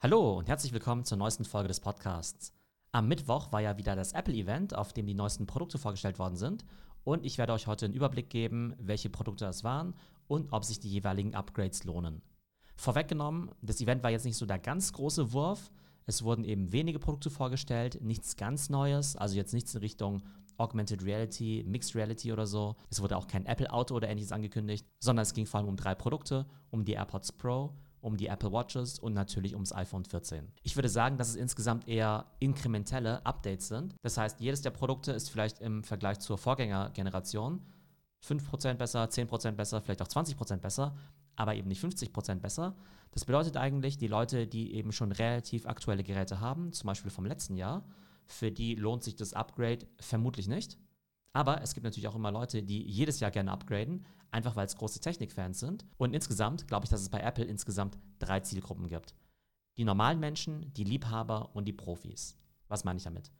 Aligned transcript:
Hallo 0.00 0.38
und 0.38 0.48
herzlich 0.48 0.72
willkommen 0.72 1.04
zur 1.04 1.18
neuesten 1.18 1.44
Folge 1.44 1.66
des 1.66 1.80
Podcasts. 1.80 2.52
Am 2.92 3.08
Mittwoch 3.08 3.50
war 3.50 3.60
ja 3.60 3.78
wieder 3.78 3.96
das 3.96 4.12
Apple-Event, 4.12 4.72
auf 4.72 4.92
dem 4.92 5.08
die 5.08 5.14
neuesten 5.14 5.48
Produkte 5.48 5.76
vorgestellt 5.76 6.20
worden 6.20 6.36
sind. 6.36 6.64
Und 7.02 7.26
ich 7.26 7.36
werde 7.36 7.52
euch 7.52 7.66
heute 7.66 7.86
einen 7.86 7.94
Überblick 7.94 8.30
geben, 8.30 8.76
welche 8.78 9.10
Produkte 9.10 9.44
das 9.44 9.64
waren 9.64 9.96
und 10.28 10.52
ob 10.52 10.64
sich 10.64 10.78
die 10.78 10.88
jeweiligen 10.88 11.34
Upgrades 11.34 11.82
lohnen. 11.82 12.22
Vorweggenommen, 12.76 13.50
das 13.60 13.80
Event 13.80 14.04
war 14.04 14.10
jetzt 14.10 14.24
nicht 14.24 14.36
so 14.36 14.46
der 14.46 14.60
ganz 14.60 14.92
große 14.92 15.32
Wurf. 15.32 15.72
Es 16.06 16.22
wurden 16.22 16.44
eben 16.44 16.70
wenige 16.70 17.00
Produkte 17.00 17.28
vorgestellt, 17.28 17.98
nichts 18.00 18.36
ganz 18.36 18.70
Neues, 18.70 19.16
also 19.16 19.34
jetzt 19.34 19.52
nichts 19.52 19.74
in 19.74 19.80
Richtung 19.80 20.22
Augmented 20.58 21.02
Reality, 21.02 21.64
Mixed 21.66 21.96
Reality 21.96 22.32
oder 22.32 22.46
so. 22.46 22.76
Es 22.88 23.02
wurde 23.02 23.16
auch 23.16 23.26
kein 23.26 23.46
Apple 23.46 23.72
Auto 23.72 23.96
oder 23.96 24.08
ähnliches 24.08 24.30
angekündigt, 24.30 24.86
sondern 25.00 25.24
es 25.24 25.34
ging 25.34 25.46
vor 25.46 25.58
allem 25.58 25.68
um 25.68 25.76
drei 25.76 25.96
Produkte, 25.96 26.46
um 26.70 26.84
die 26.84 26.92
AirPods 26.92 27.32
Pro, 27.32 27.74
um 28.00 28.16
die 28.16 28.26
Apple 28.26 28.52
Watches 28.52 28.98
und 28.98 29.14
natürlich 29.14 29.54
ums 29.54 29.72
iPhone 29.72 30.04
14. 30.04 30.48
Ich 30.62 30.76
würde 30.76 30.88
sagen, 30.88 31.16
dass 31.18 31.28
es 31.28 31.36
insgesamt 31.36 31.88
eher 31.88 32.26
inkrementelle 32.38 33.24
Updates 33.26 33.68
sind. 33.68 33.94
Das 34.02 34.16
heißt, 34.16 34.40
jedes 34.40 34.62
der 34.62 34.70
Produkte 34.70 35.12
ist 35.12 35.30
vielleicht 35.30 35.60
im 35.60 35.84
Vergleich 35.84 36.20
zur 36.20 36.38
Vorgängergeneration 36.38 37.60
5% 38.24 38.74
besser, 38.74 39.04
10% 39.04 39.52
besser, 39.52 39.80
vielleicht 39.80 40.02
auch 40.02 40.08
20% 40.08 40.56
besser, 40.58 40.96
aber 41.36 41.54
eben 41.54 41.68
nicht 41.68 41.82
50% 41.82 42.36
besser. 42.36 42.76
Das 43.12 43.24
bedeutet 43.24 43.56
eigentlich, 43.56 43.96
die 43.96 44.08
Leute, 44.08 44.46
die 44.46 44.74
eben 44.74 44.92
schon 44.92 45.12
relativ 45.12 45.66
aktuelle 45.66 46.02
Geräte 46.02 46.40
haben, 46.40 46.72
zum 46.72 46.88
Beispiel 46.88 47.10
vom 47.10 47.26
letzten 47.26 47.56
Jahr, 47.56 47.84
für 48.26 48.50
die 48.50 48.74
lohnt 48.74 49.04
sich 49.04 49.16
das 49.16 49.32
Upgrade 49.32 49.86
vermutlich 49.98 50.48
nicht. 50.48 50.78
Aber 51.32 51.62
es 51.62 51.74
gibt 51.74 51.84
natürlich 51.84 52.08
auch 52.08 52.16
immer 52.16 52.32
Leute, 52.32 52.62
die 52.62 52.82
jedes 52.82 53.20
Jahr 53.20 53.30
gerne 53.30 53.52
upgraden, 53.52 54.04
einfach 54.30 54.56
weil 54.56 54.66
es 54.66 54.76
große 54.76 55.00
Technikfans 55.00 55.60
sind. 55.60 55.84
Und 55.96 56.14
insgesamt 56.14 56.66
glaube 56.68 56.84
ich, 56.84 56.90
dass 56.90 57.00
es 57.00 57.10
bei 57.10 57.20
Apple 57.20 57.44
insgesamt 57.44 57.98
drei 58.18 58.40
Zielgruppen 58.40 58.88
gibt. 58.88 59.14
Die 59.76 59.84
normalen 59.84 60.20
Menschen, 60.20 60.72
die 60.74 60.84
Liebhaber 60.84 61.54
und 61.54 61.66
die 61.66 61.72
Profis. 61.72 62.36
Was 62.68 62.84
meine 62.84 62.98
ich 62.98 63.04
damit? 63.04 63.30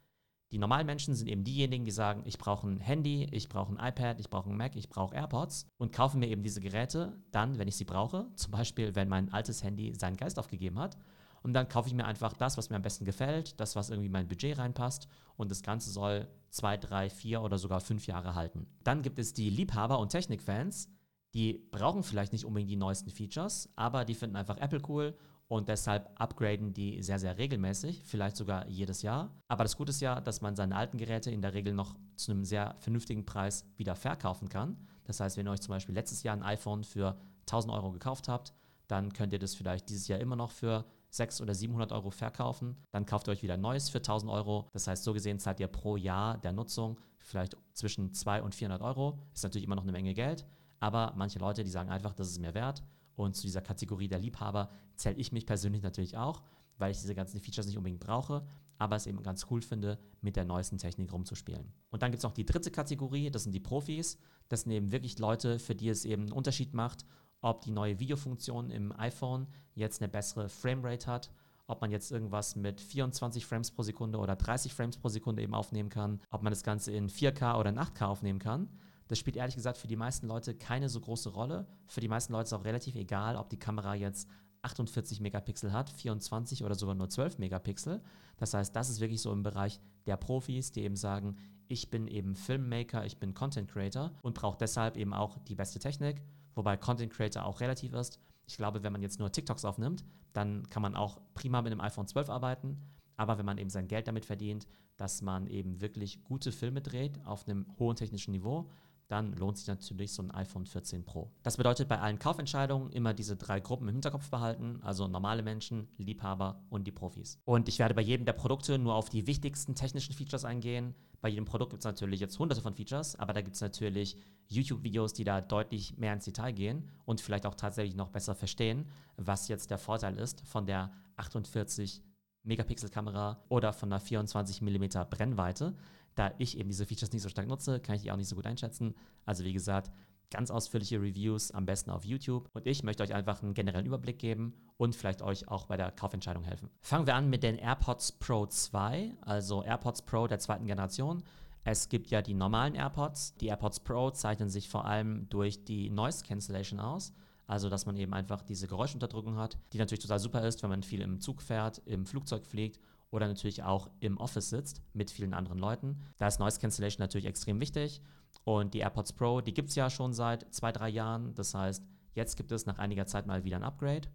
Die 0.50 0.58
normalen 0.58 0.86
Menschen 0.86 1.14
sind 1.14 1.28
eben 1.28 1.44
diejenigen, 1.44 1.84
die 1.84 1.90
sagen, 1.90 2.22
ich 2.24 2.38
brauche 2.38 2.66
ein 2.66 2.80
Handy, 2.80 3.26
ich 3.32 3.50
brauche 3.50 3.70
ein 3.70 3.86
iPad, 3.86 4.18
ich 4.18 4.30
brauche 4.30 4.48
ein 4.48 4.56
Mac, 4.56 4.76
ich 4.76 4.88
brauche 4.88 5.14
AirPods 5.14 5.66
und 5.76 5.92
kaufen 5.92 6.20
mir 6.20 6.28
eben 6.28 6.42
diese 6.42 6.60
Geräte 6.60 7.20
dann, 7.32 7.58
wenn 7.58 7.68
ich 7.68 7.76
sie 7.76 7.84
brauche. 7.84 8.28
Zum 8.34 8.52
Beispiel, 8.52 8.94
wenn 8.94 9.08
mein 9.08 9.30
altes 9.32 9.62
Handy 9.62 9.92
seinen 9.94 10.16
Geist 10.16 10.38
aufgegeben 10.38 10.78
hat 10.78 10.96
und 11.42 11.52
dann 11.52 11.68
kaufe 11.68 11.88
ich 11.88 11.94
mir 11.94 12.06
einfach 12.06 12.32
das, 12.32 12.56
was 12.56 12.70
mir 12.70 12.76
am 12.76 12.82
besten 12.82 13.04
gefällt, 13.04 13.60
das, 13.60 13.76
was 13.76 13.90
irgendwie 13.90 14.06
in 14.06 14.12
mein 14.12 14.28
Budget 14.28 14.58
reinpasst. 14.58 15.08
Und 15.36 15.50
das 15.50 15.62
Ganze 15.62 15.90
soll 15.90 16.28
zwei, 16.50 16.76
drei, 16.76 17.10
vier 17.10 17.42
oder 17.42 17.58
sogar 17.58 17.80
fünf 17.80 18.06
Jahre 18.06 18.34
halten. 18.34 18.66
Dann 18.84 19.02
gibt 19.02 19.18
es 19.18 19.34
die 19.34 19.50
Liebhaber 19.50 19.98
und 19.98 20.10
Technikfans, 20.10 20.88
die 21.34 21.68
brauchen 21.70 22.02
vielleicht 22.02 22.32
nicht 22.32 22.44
unbedingt 22.44 22.70
die 22.70 22.76
neuesten 22.76 23.10
Features, 23.10 23.68
aber 23.76 24.04
die 24.04 24.14
finden 24.14 24.36
einfach 24.36 24.56
Apple 24.58 24.80
cool 24.88 25.16
und 25.48 25.68
deshalb 25.68 26.10
upgraden 26.20 26.74
die 26.74 27.02
sehr, 27.02 27.18
sehr 27.18 27.38
regelmäßig, 27.38 28.02
vielleicht 28.04 28.36
sogar 28.36 28.68
jedes 28.68 29.02
Jahr. 29.02 29.34
Aber 29.48 29.64
das 29.64 29.76
Gute 29.76 29.90
ist 29.90 30.00
ja, 30.00 30.20
dass 30.20 30.40
man 30.40 30.56
seine 30.56 30.76
alten 30.76 30.98
Geräte 30.98 31.30
in 31.30 31.42
der 31.42 31.54
Regel 31.54 31.74
noch 31.74 31.96
zu 32.16 32.32
einem 32.32 32.44
sehr 32.44 32.76
vernünftigen 32.78 33.24
Preis 33.24 33.64
wieder 33.76 33.94
verkaufen 33.94 34.48
kann. 34.48 34.76
Das 35.04 35.20
heißt, 35.20 35.36
wenn 35.36 35.46
ihr 35.46 35.52
euch 35.52 35.62
zum 35.62 35.72
Beispiel 35.72 35.94
letztes 35.94 36.22
Jahr 36.22 36.36
ein 36.36 36.42
iPhone 36.42 36.84
für 36.84 37.18
1000 37.42 37.72
Euro 37.72 37.92
gekauft 37.92 38.28
habt, 38.28 38.52
dann 38.88 39.12
könnt 39.12 39.32
ihr 39.32 39.38
das 39.38 39.54
vielleicht 39.54 39.88
dieses 39.88 40.08
Jahr 40.08 40.20
immer 40.20 40.36
noch 40.36 40.50
für 40.50 40.84
600 41.10 41.48
oder 41.48 41.54
700 41.54 41.92
Euro 41.92 42.10
verkaufen. 42.10 42.76
Dann 42.90 43.06
kauft 43.06 43.28
ihr 43.28 43.32
euch 43.32 43.42
wieder 43.42 43.54
ein 43.54 43.60
neues 43.60 43.88
für 43.88 43.98
1000 43.98 44.30
Euro. 44.30 44.68
Das 44.72 44.86
heißt, 44.86 45.04
so 45.04 45.12
gesehen 45.12 45.38
zahlt 45.38 45.60
ihr 45.60 45.68
pro 45.68 45.96
Jahr 45.96 46.38
der 46.38 46.52
Nutzung 46.52 46.98
vielleicht 47.18 47.56
zwischen 47.72 48.12
200 48.12 48.44
und 48.44 48.54
400 48.54 48.82
Euro. 48.82 49.18
Ist 49.34 49.44
natürlich 49.44 49.64
immer 49.64 49.76
noch 49.76 49.82
eine 49.82 49.92
Menge 49.92 50.14
Geld. 50.14 50.46
Aber 50.80 51.12
manche 51.16 51.38
Leute, 51.38 51.64
die 51.64 51.70
sagen 51.70 51.90
einfach, 51.90 52.14
das 52.14 52.28
ist 52.28 52.40
mir 52.40 52.54
wert. 52.54 52.82
Und 53.16 53.34
zu 53.34 53.42
dieser 53.42 53.60
Kategorie 53.60 54.08
der 54.08 54.20
Liebhaber 54.20 54.70
zähle 54.94 55.16
ich 55.16 55.32
mich 55.32 55.44
persönlich 55.44 55.82
natürlich 55.82 56.16
auch, 56.16 56.42
weil 56.78 56.92
ich 56.92 57.00
diese 57.00 57.14
ganzen 57.14 57.40
Features 57.40 57.66
nicht 57.66 57.76
unbedingt 57.76 58.00
brauche, 58.00 58.46
aber 58.78 58.94
es 58.94 59.08
eben 59.08 59.20
ganz 59.24 59.46
cool 59.50 59.60
finde, 59.60 59.98
mit 60.20 60.36
der 60.36 60.44
neuesten 60.44 60.78
Technik 60.78 61.12
rumzuspielen. 61.12 61.72
Und 61.90 62.02
dann 62.02 62.12
gibt 62.12 62.18
es 62.18 62.24
noch 62.24 62.32
die 62.32 62.46
dritte 62.46 62.70
Kategorie, 62.70 63.30
das 63.30 63.42
sind 63.42 63.52
die 63.52 63.60
Profis. 63.60 64.18
Das 64.48 64.62
sind 64.62 64.72
eben 64.72 64.92
wirklich 64.92 65.18
Leute, 65.18 65.58
für 65.58 65.74
die 65.74 65.88
es 65.88 66.04
eben 66.04 66.22
einen 66.22 66.32
Unterschied 66.32 66.74
macht, 66.74 67.04
ob 67.40 67.62
die 67.62 67.70
neue 67.70 67.98
Videofunktion 67.98 68.70
im 68.70 68.92
iPhone 68.98 69.46
jetzt 69.74 70.00
eine 70.00 70.08
bessere 70.08 70.48
Framerate 70.48 71.06
hat, 71.06 71.30
ob 71.66 71.80
man 71.80 71.90
jetzt 71.90 72.10
irgendwas 72.10 72.56
mit 72.56 72.80
24 72.80 73.46
Frames 73.46 73.70
pro 73.70 73.82
Sekunde 73.82 74.18
oder 74.18 74.36
30 74.36 74.72
Frames 74.72 74.96
pro 74.96 75.08
Sekunde 75.08 75.42
eben 75.42 75.54
aufnehmen 75.54 75.90
kann, 75.90 76.20
ob 76.30 76.42
man 76.42 76.50
das 76.50 76.62
Ganze 76.62 76.92
in 76.92 77.08
4K 77.08 77.58
oder 77.58 77.70
in 77.70 77.78
8K 77.78 78.06
aufnehmen 78.06 78.38
kann. 78.38 78.68
Das 79.06 79.18
spielt 79.18 79.36
ehrlich 79.36 79.54
gesagt 79.54 79.78
für 79.78 79.86
die 79.86 79.96
meisten 79.96 80.26
Leute 80.26 80.54
keine 80.54 80.88
so 80.88 81.00
große 81.00 81.30
Rolle. 81.30 81.66
Für 81.86 82.00
die 82.00 82.08
meisten 82.08 82.32
Leute 82.32 82.44
ist 82.44 82.52
auch 82.52 82.64
relativ 82.64 82.94
egal, 82.94 83.36
ob 83.36 83.48
die 83.48 83.58
Kamera 83.58 83.94
jetzt 83.94 84.28
48 84.62 85.20
Megapixel 85.20 85.72
hat, 85.72 85.90
24 85.90 86.64
oder 86.64 86.74
sogar 86.74 86.94
nur 86.94 87.08
12 87.08 87.38
Megapixel. 87.38 88.02
Das 88.36 88.54
heißt, 88.54 88.74
das 88.74 88.90
ist 88.90 89.00
wirklich 89.00 89.22
so 89.22 89.32
im 89.32 89.42
Bereich 89.42 89.80
der 90.06 90.16
Profis, 90.16 90.72
die 90.72 90.82
eben 90.82 90.96
sagen, 90.96 91.36
ich 91.68 91.90
bin 91.90 92.06
eben 92.06 92.34
Filmmaker, 92.34 93.04
ich 93.04 93.18
bin 93.18 93.34
Content 93.34 93.70
Creator 93.70 94.12
und 94.22 94.34
brauche 94.34 94.58
deshalb 94.58 94.96
eben 94.96 95.12
auch 95.12 95.38
die 95.38 95.54
beste 95.54 95.78
Technik 95.78 96.22
wobei 96.58 96.76
Content 96.76 97.12
Creator 97.12 97.46
auch 97.46 97.60
relativ 97.60 97.94
ist. 97.94 98.20
Ich 98.46 98.56
glaube, 98.56 98.82
wenn 98.82 98.92
man 98.92 99.00
jetzt 99.00 99.18
nur 99.18 99.30
TikToks 99.30 99.64
aufnimmt, 99.64 100.04
dann 100.32 100.68
kann 100.68 100.82
man 100.82 100.96
auch 100.96 101.20
prima 101.34 101.62
mit 101.62 101.72
einem 101.72 101.80
iPhone 101.80 102.06
12 102.06 102.28
arbeiten. 102.28 102.76
Aber 103.16 103.38
wenn 103.38 103.46
man 103.46 103.58
eben 103.58 103.70
sein 103.70 103.88
Geld 103.88 104.08
damit 104.08 104.26
verdient, 104.26 104.66
dass 104.96 105.22
man 105.22 105.46
eben 105.46 105.80
wirklich 105.80 106.24
gute 106.24 106.50
Filme 106.50 106.82
dreht 106.82 107.24
auf 107.24 107.46
einem 107.46 107.66
hohen 107.78 107.96
technischen 107.96 108.32
Niveau, 108.32 108.68
dann 109.08 109.32
lohnt 109.32 109.56
sich 109.56 109.66
natürlich 109.66 110.12
so 110.12 110.22
ein 110.22 110.30
iPhone 110.30 110.66
14 110.66 111.04
Pro. 111.04 111.30
Das 111.42 111.56
bedeutet 111.56 111.88
bei 111.88 111.98
allen 111.98 112.18
Kaufentscheidungen 112.18 112.92
immer 112.92 113.14
diese 113.14 113.36
drei 113.36 113.58
Gruppen 113.58 113.88
im 113.88 113.94
Hinterkopf 113.94 114.30
behalten, 114.30 114.80
also 114.82 115.08
normale 115.08 115.42
Menschen, 115.42 115.88
Liebhaber 115.96 116.62
und 116.68 116.86
die 116.86 116.92
Profis. 116.92 117.40
Und 117.44 117.68
ich 117.68 117.78
werde 117.78 117.94
bei 117.94 118.02
jedem 118.02 118.26
der 118.26 118.34
Produkte 118.34 118.78
nur 118.78 118.94
auf 118.94 119.08
die 119.08 119.26
wichtigsten 119.26 119.74
technischen 119.74 120.14
Features 120.14 120.44
eingehen. 120.44 120.94
Bei 121.22 121.30
jedem 121.30 121.46
Produkt 121.46 121.70
gibt 121.70 121.80
es 121.80 121.86
natürlich 121.86 122.20
jetzt 122.20 122.38
hunderte 122.38 122.60
von 122.60 122.74
Features, 122.74 123.16
aber 123.16 123.32
da 123.32 123.40
gibt 123.40 123.56
es 123.56 123.62
natürlich 123.62 124.16
YouTube-Videos, 124.48 125.14
die 125.14 125.24
da 125.24 125.40
deutlich 125.40 125.96
mehr 125.96 126.12
ins 126.12 126.26
Detail 126.26 126.52
gehen 126.52 126.88
und 127.06 127.20
vielleicht 127.20 127.46
auch 127.46 127.54
tatsächlich 127.54 127.96
noch 127.96 128.10
besser 128.10 128.34
verstehen, 128.34 128.86
was 129.16 129.48
jetzt 129.48 129.70
der 129.70 129.78
Vorteil 129.78 130.18
ist 130.18 130.42
von 130.42 130.66
der 130.66 130.92
48 131.16 132.02
Megapixel-Kamera 132.44 133.44
oder 133.48 133.72
von 133.72 133.90
der 133.90 134.00
24 134.00 134.62
mm 134.62 134.84
Brennweite. 135.10 135.74
Da 136.18 136.32
ich 136.38 136.58
eben 136.58 136.68
diese 136.68 136.84
Features 136.84 137.12
nicht 137.12 137.22
so 137.22 137.28
stark 137.28 137.46
nutze, 137.46 137.78
kann 137.78 137.94
ich 137.94 138.02
die 138.02 138.10
auch 138.10 138.16
nicht 138.16 138.26
so 138.26 138.34
gut 138.34 138.46
einschätzen. 138.46 138.96
Also 139.24 139.44
wie 139.44 139.52
gesagt, 139.52 139.92
ganz 140.32 140.50
ausführliche 140.50 141.00
Reviews 141.00 141.52
am 141.52 141.64
besten 141.64 141.90
auf 141.92 142.04
YouTube. 142.04 142.48
Und 142.54 142.66
ich 142.66 142.82
möchte 142.82 143.04
euch 143.04 143.14
einfach 143.14 143.40
einen 143.40 143.54
generellen 143.54 143.86
Überblick 143.86 144.18
geben 144.18 144.52
und 144.78 144.96
vielleicht 144.96 145.22
euch 145.22 145.46
auch 145.46 145.66
bei 145.66 145.76
der 145.76 145.92
Kaufentscheidung 145.92 146.42
helfen. 146.42 146.70
Fangen 146.80 147.06
wir 147.06 147.14
an 147.14 147.30
mit 147.30 147.44
den 147.44 147.56
AirPods 147.56 148.10
Pro 148.18 148.46
2, 148.46 149.14
also 149.20 149.62
AirPods 149.62 150.02
Pro 150.02 150.26
der 150.26 150.40
zweiten 150.40 150.66
Generation. 150.66 151.22
Es 151.62 151.88
gibt 151.88 152.10
ja 152.10 152.20
die 152.20 152.34
normalen 152.34 152.74
AirPods. 152.74 153.36
Die 153.36 153.46
AirPods 153.46 153.78
Pro 153.78 154.10
zeichnen 154.10 154.48
sich 154.48 154.68
vor 154.68 154.86
allem 154.86 155.28
durch 155.28 155.64
die 155.64 155.88
Noise 155.88 156.24
Cancellation 156.24 156.80
aus. 156.80 157.12
Also, 157.48 157.70
dass 157.70 157.86
man 157.86 157.96
eben 157.96 158.12
einfach 158.12 158.42
diese 158.42 158.68
Geräuschunterdrückung 158.68 159.38
hat, 159.38 159.56
die 159.72 159.78
natürlich 159.78 160.02
total 160.02 160.20
super 160.20 160.46
ist, 160.46 160.62
wenn 160.62 160.68
man 160.68 160.82
viel 160.82 161.00
im 161.00 161.18
Zug 161.18 161.40
fährt, 161.40 161.78
im 161.86 162.04
Flugzeug 162.04 162.44
fliegt 162.46 162.78
oder 163.10 163.26
natürlich 163.26 163.62
auch 163.62 163.88
im 164.00 164.18
Office 164.18 164.50
sitzt 164.50 164.82
mit 164.92 165.10
vielen 165.10 165.32
anderen 165.32 165.58
Leuten. 165.58 165.96
Da 166.18 166.26
ist 166.26 166.40
Noise 166.40 166.60
Cancellation 166.60 167.02
natürlich 167.02 167.26
extrem 167.26 167.58
wichtig. 167.58 168.02
Und 168.44 168.74
die 168.74 168.80
AirPods 168.80 169.14
Pro, 169.14 169.40
die 169.40 169.54
gibt 169.54 169.70
es 169.70 169.76
ja 169.76 169.88
schon 169.88 170.12
seit 170.12 170.52
zwei, 170.54 170.72
drei 170.72 170.90
Jahren. 170.90 171.34
Das 171.34 171.54
heißt, 171.54 171.82
jetzt 172.12 172.36
gibt 172.36 172.52
es 172.52 172.66
nach 172.66 172.78
einiger 172.78 173.06
Zeit 173.06 173.26
mal 173.26 173.44
wieder 173.44 173.56
ein 173.56 173.64
Upgrade. 173.64 174.08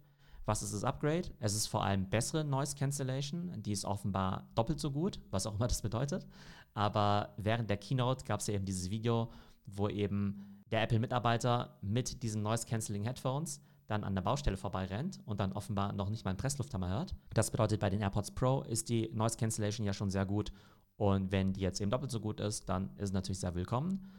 Was 0.46 0.62
ist 0.62 0.72
das 0.72 0.84
Upgrade? 0.84 1.28
Es 1.40 1.56
ist 1.56 1.66
vor 1.66 1.82
allem 1.82 2.08
bessere 2.08 2.44
Noise 2.44 2.76
Cancellation. 2.76 3.60
Die 3.62 3.72
ist 3.72 3.84
offenbar 3.84 4.46
doppelt 4.54 4.78
so 4.78 4.92
gut, 4.92 5.18
was 5.30 5.46
auch 5.46 5.56
immer 5.56 5.66
das 5.66 5.82
bedeutet. 5.82 6.24
Aber 6.72 7.34
während 7.36 7.68
der 7.68 7.78
Keynote 7.78 8.24
gab 8.24 8.38
es 8.38 8.46
ja 8.46 8.54
eben 8.54 8.64
dieses 8.64 8.90
Video, 8.90 9.32
wo 9.66 9.88
eben 9.88 10.53
der 10.74 10.82
Apple-Mitarbeiter 10.82 11.78
mit 11.82 12.24
diesen 12.24 12.42
Noise 12.42 12.66
Cancelling 12.66 13.04
Headphones 13.04 13.60
dann 13.86 14.02
an 14.02 14.16
der 14.16 14.22
Baustelle 14.22 14.56
vorbeirennt 14.56 15.20
und 15.24 15.38
dann 15.38 15.52
offenbar 15.52 15.92
noch 15.92 16.10
nicht 16.10 16.24
mal 16.24 16.30
einen 16.30 16.36
Presslufthammer 16.36 16.88
hört. 16.88 17.14
Das 17.32 17.52
bedeutet, 17.52 17.78
bei 17.78 17.90
den 17.90 18.00
AirPods 18.00 18.32
Pro 18.32 18.62
ist 18.62 18.88
die 18.88 19.08
Noise 19.12 19.36
Cancellation 19.36 19.86
ja 19.86 19.92
schon 19.92 20.10
sehr 20.10 20.26
gut 20.26 20.50
und 20.96 21.30
wenn 21.30 21.52
die 21.52 21.60
jetzt 21.60 21.80
eben 21.80 21.92
doppelt 21.92 22.10
so 22.10 22.18
gut 22.18 22.40
ist, 22.40 22.68
dann 22.68 22.90
ist 22.96 23.10
es 23.10 23.12
natürlich 23.12 23.38
sehr 23.38 23.54
willkommen. 23.54 24.10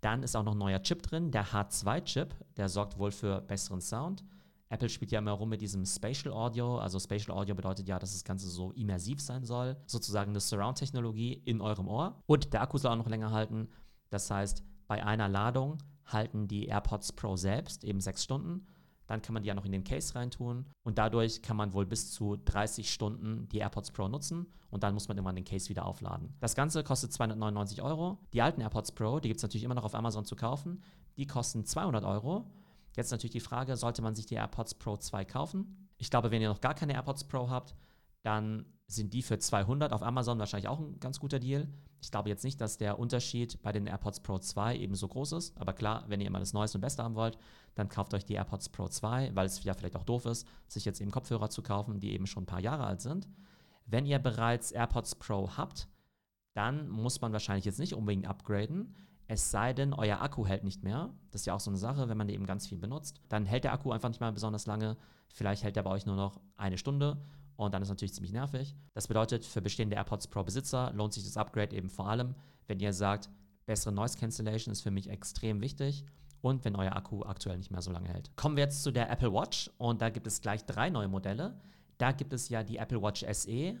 Dann 0.00 0.22
ist 0.22 0.34
auch 0.34 0.44
noch 0.44 0.52
ein 0.52 0.58
neuer 0.58 0.82
Chip 0.82 1.02
drin, 1.02 1.30
der 1.30 1.44
H2-Chip, 1.48 2.34
der 2.56 2.70
sorgt 2.70 2.98
wohl 2.98 3.10
für 3.10 3.42
besseren 3.42 3.82
Sound. 3.82 4.24
Apple 4.70 4.88
spielt 4.88 5.12
ja 5.12 5.18
immer 5.18 5.32
rum 5.32 5.50
mit 5.50 5.60
diesem 5.60 5.84
Spatial 5.84 6.32
Audio. 6.32 6.78
Also 6.78 6.98
Spatial 6.98 7.36
Audio 7.36 7.54
bedeutet 7.54 7.86
ja, 7.86 7.98
dass 7.98 8.14
das 8.14 8.24
Ganze 8.24 8.48
so 8.48 8.72
immersiv 8.72 9.20
sein 9.20 9.44
soll. 9.44 9.76
Sozusagen 9.84 10.30
eine 10.30 10.40
Surround-Technologie 10.40 11.34
in 11.44 11.60
eurem 11.60 11.86
Ohr. 11.86 12.22
Und 12.24 12.54
der 12.54 12.62
Akku 12.62 12.78
soll 12.78 12.92
auch 12.92 12.96
noch 12.96 13.10
länger 13.10 13.30
halten. 13.30 13.68
Das 14.08 14.30
heißt, 14.30 14.64
bei 14.86 15.04
einer 15.04 15.28
Ladung 15.28 15.78
halten 16.04 16.48
die 16.48 16.66
AirPods 16.66 17.12
Pro 17.12 17.36
selbst 17.36 17.84
eben 17.84 18.00
sechs 18.00 18.24
Stunden 18.24 18.66
dann 19.12 19.20
kann 19.20 19.34
man 19.34 19.42
die 19.42 19.48
ja 19.48 19.54
noch 19.54 19.66
in 19.66 19.72
den 19.72 19.84
Case 19.84 20.14
reintun 20.14 20.64
und 20.84 20.96
dadurch 20.96 21.42
kann 21.42 21.56
man 21.56 21.74
wohl 21.74 21.84
bis 21.84 22.12
zu 22.12 22.36
30 22.36 22.90
Stunden 22.90 23.46
die 23.50 23.58
AirPods 23.58 23.90
Pro 23.90 24.08
nutzen 24.08 24.46
und 24.70 24.82
dann 24.82 24.94
muss 24.94 25.06
man 25.06 25.18
immer 25.18 25.32
den 25.34 25.44
Case 25.44 25.68
wieder 25.68 25.84
aufladen. 25.84 26.34
Das 26.40 26.54
Ganze 26.54 26.82
kostet 26.82 27.12
299 27.12 27.82
Euro. 27.82 28.18
Die 28.32 28.40
alten 28.40 28.62
AirPods 28.62 28.92
Pro, 28.92 29.20
die 29.20 29.28
gibt 29.28 29.36
es 29.36 29.42
natürlich 29.42 29.64
immer 29.64 29.74
noch 29.74 29.84
auf 29.84 29.94
Amazon 29.94 30.24
zu 30.24 30.34
kaufen, 30.34 30.82
die 31.18 31.26
kosten 31.26 31.66
200 31.66 32.04
Euro. 32.04 32.50
Jetzt 32.96 33.10
natürlich 33.10 33.32
die 33.32 33.40
Frage, 33.40 33.76
sollte 33.76 34.00
man 34.00 34.14
sich 34.14 34.24
die 34.24 34.36
AirPods 34.36 34.74
Pro 34.74 34.96
2 34.96 35.26
kaufen? 35.26 35.88
Ich 35.98 36.08
glaube, 36.08 36.30
wenn 36.30 36.40
ihr 36.40 36.48
noch 36.48 36.62
gar 36.62 36.74
keine 36.74 36.94
AirPods 36.94 37.24
Pro 37.24 37.50
habt, 37.50 37.74
dann 38.22 38.64
sind 38.86 39.12
die 39.12 39.22
für 39.22 39.38
200 39.38 39.92
auf 39.92 40.02
Amazon 40.02 40.38
wahrscheinlich 40.38 40.68
auch 40.68 40.78
ein 40.78 41.00
ganz 41.00 41.20
guter 41.20 41.38
Deal. 41.38 41.68
Ich 42.02 42.10
glaube 42.10 42.28
jetzt 42.28 42.42
nicht, 42.42 42.60
dass 42.60 42.78
der 42.78 42.98
Unterschied 42.98 43.62
bei 43.62 43.70
den 43.70 43.86
AirPods 43.86 44.20
Pro 44.20 44.36
2 44.36 44.76
eben 44.76 44.96
so 44.96 45.06
groß 45.06 45.32
ist. 45.32 45.56
Aber 45.56 45.72
klar, 45.72 46.04
wenn 46.08 46.20
ihr 46.20 46.26
immer 46.26 46.40
das 46.40 46.52
Neueste 46.52 46.76
und 46.76 46.82
Beste 46.82 47.04
haben 47.04 47.14
wollt, 47.14 47.38
dann 47.76 47.88
kauft 47.88 48.12
euch 48.12 48.24
die 48.24 48.34
AirPods 48.34 48.70
Pro 48.70 48.88
2, 48.88 49.30
weil 49.34 49.46
es 49.46 49.62
ja 49.62 49.72
vielleicht 49.72 49.94
auch 49.94 50.04
doof 50.04 50.26
ist, 50.26 50.46
sich 50.66 50.84
jetzt 50.84 51.00
eben 51.00 51.12
Kopfhörer 51.12 51.48
zu 51.48 51.62
kaufen, 51.62 52.00
die 52.00 52.12
eben 52.12 52.26
schon 52.26 52.42
ein 52.42 52.46
paar 52.46 52.60
Jahre 52.60 52.84
alt 52.84 53.00
sind. 53.00 53.28
Wenn 53.86 54.04
ihr 54.04 54.18
bereits 54.18 54.72
AirPods 54.72 55.14
Pro 55.14 55.56
habt, 55.56 55.88
dann 56.54 56.88
muss 56.88 57.20
man 57.20 57.32
wahrscheinlich 57.32 57.64
jetzt 57.64 57.78
nicht 57.78 57.94
unbedingt 57.94 58.26
upgraden. 58.26 58.96
Es 59.28 59.52
sei 59.52 59.72
denn, 59.72 59.94
euer 59.94 60.20
Akku 60.20 60.44
hält 60.44 60.64
nicht 60.64 60.82
mehr. 60.82 61.14
Das 61.30 61.42
ist 61.42 61.46
ja 61.46 61.54
auch 61.54 61.60
so 61.60 61.70
eine 61.70 61.78
Sache, 61.78 62.08
wenn 62.08 62.18
man 62.18 62.28
eben 62.28 62.46
ganz 62.46 62.66
viel 62.66 62.78
benutzt. 62.78 63.20
Dann 63.28 63.46
hält 63.46 63.62
der 63.62 63.72
Akku 63.72 63.92
einfach 63.92 64.08
nicht 64.08 64.20
mehr 64.20 64.32
besonders 64.32 64.66
lange. 64.66 64.96
Vielleicht 65.28 65.62
hält 65.62 65.76
er 65.76 65.84
bei 65.84 65.90
euch 65.90 66.04
nur 66.04 66.16
noch 66.16 66.40
eine 66.56 66.78
Stunde 66.78 67.22
und 67.64 67.72
dann 67.72 67.82
ist 67.82 67.88
natürlich 67.88 68.14
ziemlich 68.14 68.32
nervig. 68.32 68.76
Das 68.94 69.08
bedeutet, 69.08 69.44
für 69.44 69.62
bestehende 69.62 69.96
AirPods 69.96 70.28
Pro 70.28 70.42
Besitzer 70.42 70.92
lohnt 70.94 71.12
sich 71.12 71.24
das 71.24 71.36
Upgrade 71.36 71.74
eben 71.74 71.88
vor 71.88 72.08
allem, 72.08 72.34
wenn 72.66 72.80
ihr 72.80 72.92
sagt, 72.92 73.30
bessere 73.66 73.92
Noise 73.92 74.18
Cancellation 74.18 74.72
ist 74.72 74.82
für 74.82 74.90
mich 74.90 75.08
extrem 75.08 75.60
wichtig 75.60 76.04
und 76.40 76.64
wenn 76.64 76.76
euer 76.76 76.94
Akku 76.94 77.22
aktuell 77.22 77.56
nicht 77.56 77.70
mehr 77.70 77.82
so 77.82 77.92
lange 77.92 78.08
hält. 78.08 78.36
Kommen 78.36 78.56
wir 78.56 78.64
jetzt 78.64 78.82
zu 78.82 78.90
der 78.90 79.10
Apple 79.10 79.32
Watch 79.32 79.70
und 79.78 80.02
da 80.02 80.10
gibt 80.10 80.26
es 80.26 80.40
gleich 80.40 80.64
drei 80.64 80.90
neue 80.90 81.08
Modelle. 81.08 81.60
Da 81.98 82.12
gibt 82.12 82.32
es 82.32 82.48
ja 82.48 82.62
die 82.62 82.76
Apple 82.76 83.00
Watch 83.00 83.24
SE, 83.32 83.78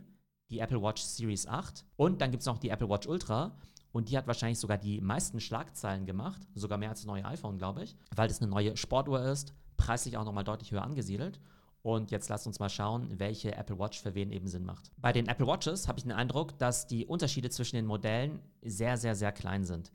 die 0.50 0.58
Apple 0.58 0.80
Watch 0.80 1.02
Series 1.02 1.46
8 1.46 1.84
und 1.96 2.20
dann 2.20 2.30
gibt 2.30 2.42
es 2.42 2.46
noch 2.46 2.58
die 2.58 2.70
Apple 2.70 2.88
Watch 2.88 3.06
Ultra. 3.06 3.56
Und 3.90 4.08
die 4.08 4.16
hat 4.16 4.26
wahrscheinlich 4.26 4.58
sogar 4.58 4.78
die 4.78 5.02
meisten 5.02 5.38
Schlagzeilen 5.38 6.06
gemacht, 6.06 6.40
sogar 6.54 6.78
mehr 6.78 6.88
als 6.88 7.00
das 7.00 7.06
neue 7.06 7.26
iPhone, 7.26 7.58
glaube 7.58 7.82
ich, 7.82 7.94
weil 8.16 8.26
das 8.26 8.40
eine 8.40 8.50
neue 8.50 8.74
Sportuhr 8.78 9.22
ist, 9.22 9.52
preislich 9.76 10.16
auch 10.16 10.24
nochmal 10.24 10.44
deutlich 10.44 10.72
höher 10.72 10.82
angesiedelt. 10.82 11.38
Und 11.82 12.12
jetzt 12.12 12.28
lasst 12.28 12.46
uns 12.46 12.60
mal 12.60 12.68
schauen, 12.68 13.18
welche 13.18 13.56
Apple 13.56 13.78
Watch 13.78 14.00
für 14.00 14.14
wen 14.14 14.30
eben 14.30 14.46
Sinn 14.46 14.64
macht. 14.64 14.92
Bei 14.98 15.12
den 15.12 15.26
Apple 15.26 15.46
Watches 15.46 15.88
habe 15.88 15.98
ich 15.98 16.04
den 16.04 16.12
Eindruck, 16.12 16.56
dass 16.58 16.86
die 16.86 17.06
Unterschiede 17.06 17.50
zwischen 17.50 17.74
den 17.74 17.86
Modellen 17.86 18.40
sehr, 18.62 18.96
sehr, 18.96 19.16
sehr 19.16 19.32
klein 19.32 19.64
sind. 19.64 19.92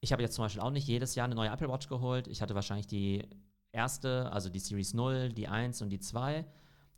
Ich 0.00 0.12
habe 0.12 0.22
jetzt 0.22 0.34
zum 0.34 0.44
Beispiel 0.44 0.60
auch 0.60 0.70
nicht 0.70 0.86
jedes 0.86 1.14
Jahr 1.14 1.24
eine 1.24 1.34
neue 1.34 1.50
Apple 1.50 1.68
Watch 1.68 1.88
geholt. 1.88 2.28
Ich 2.28 2.42
hatte 2.42 2.54
wahrscheinlich 2.54 2.86
die 2.86 3.26
erste, 3.72 4.30
also 4.32 4.50
die 4.50 4.58
Series 4.58 4.92
0, 4.92 5.30
die 5.30 5.48
1 5.48 5.80
und 5.80 5.90
die 5.90 6.00
2. 6.00 6.44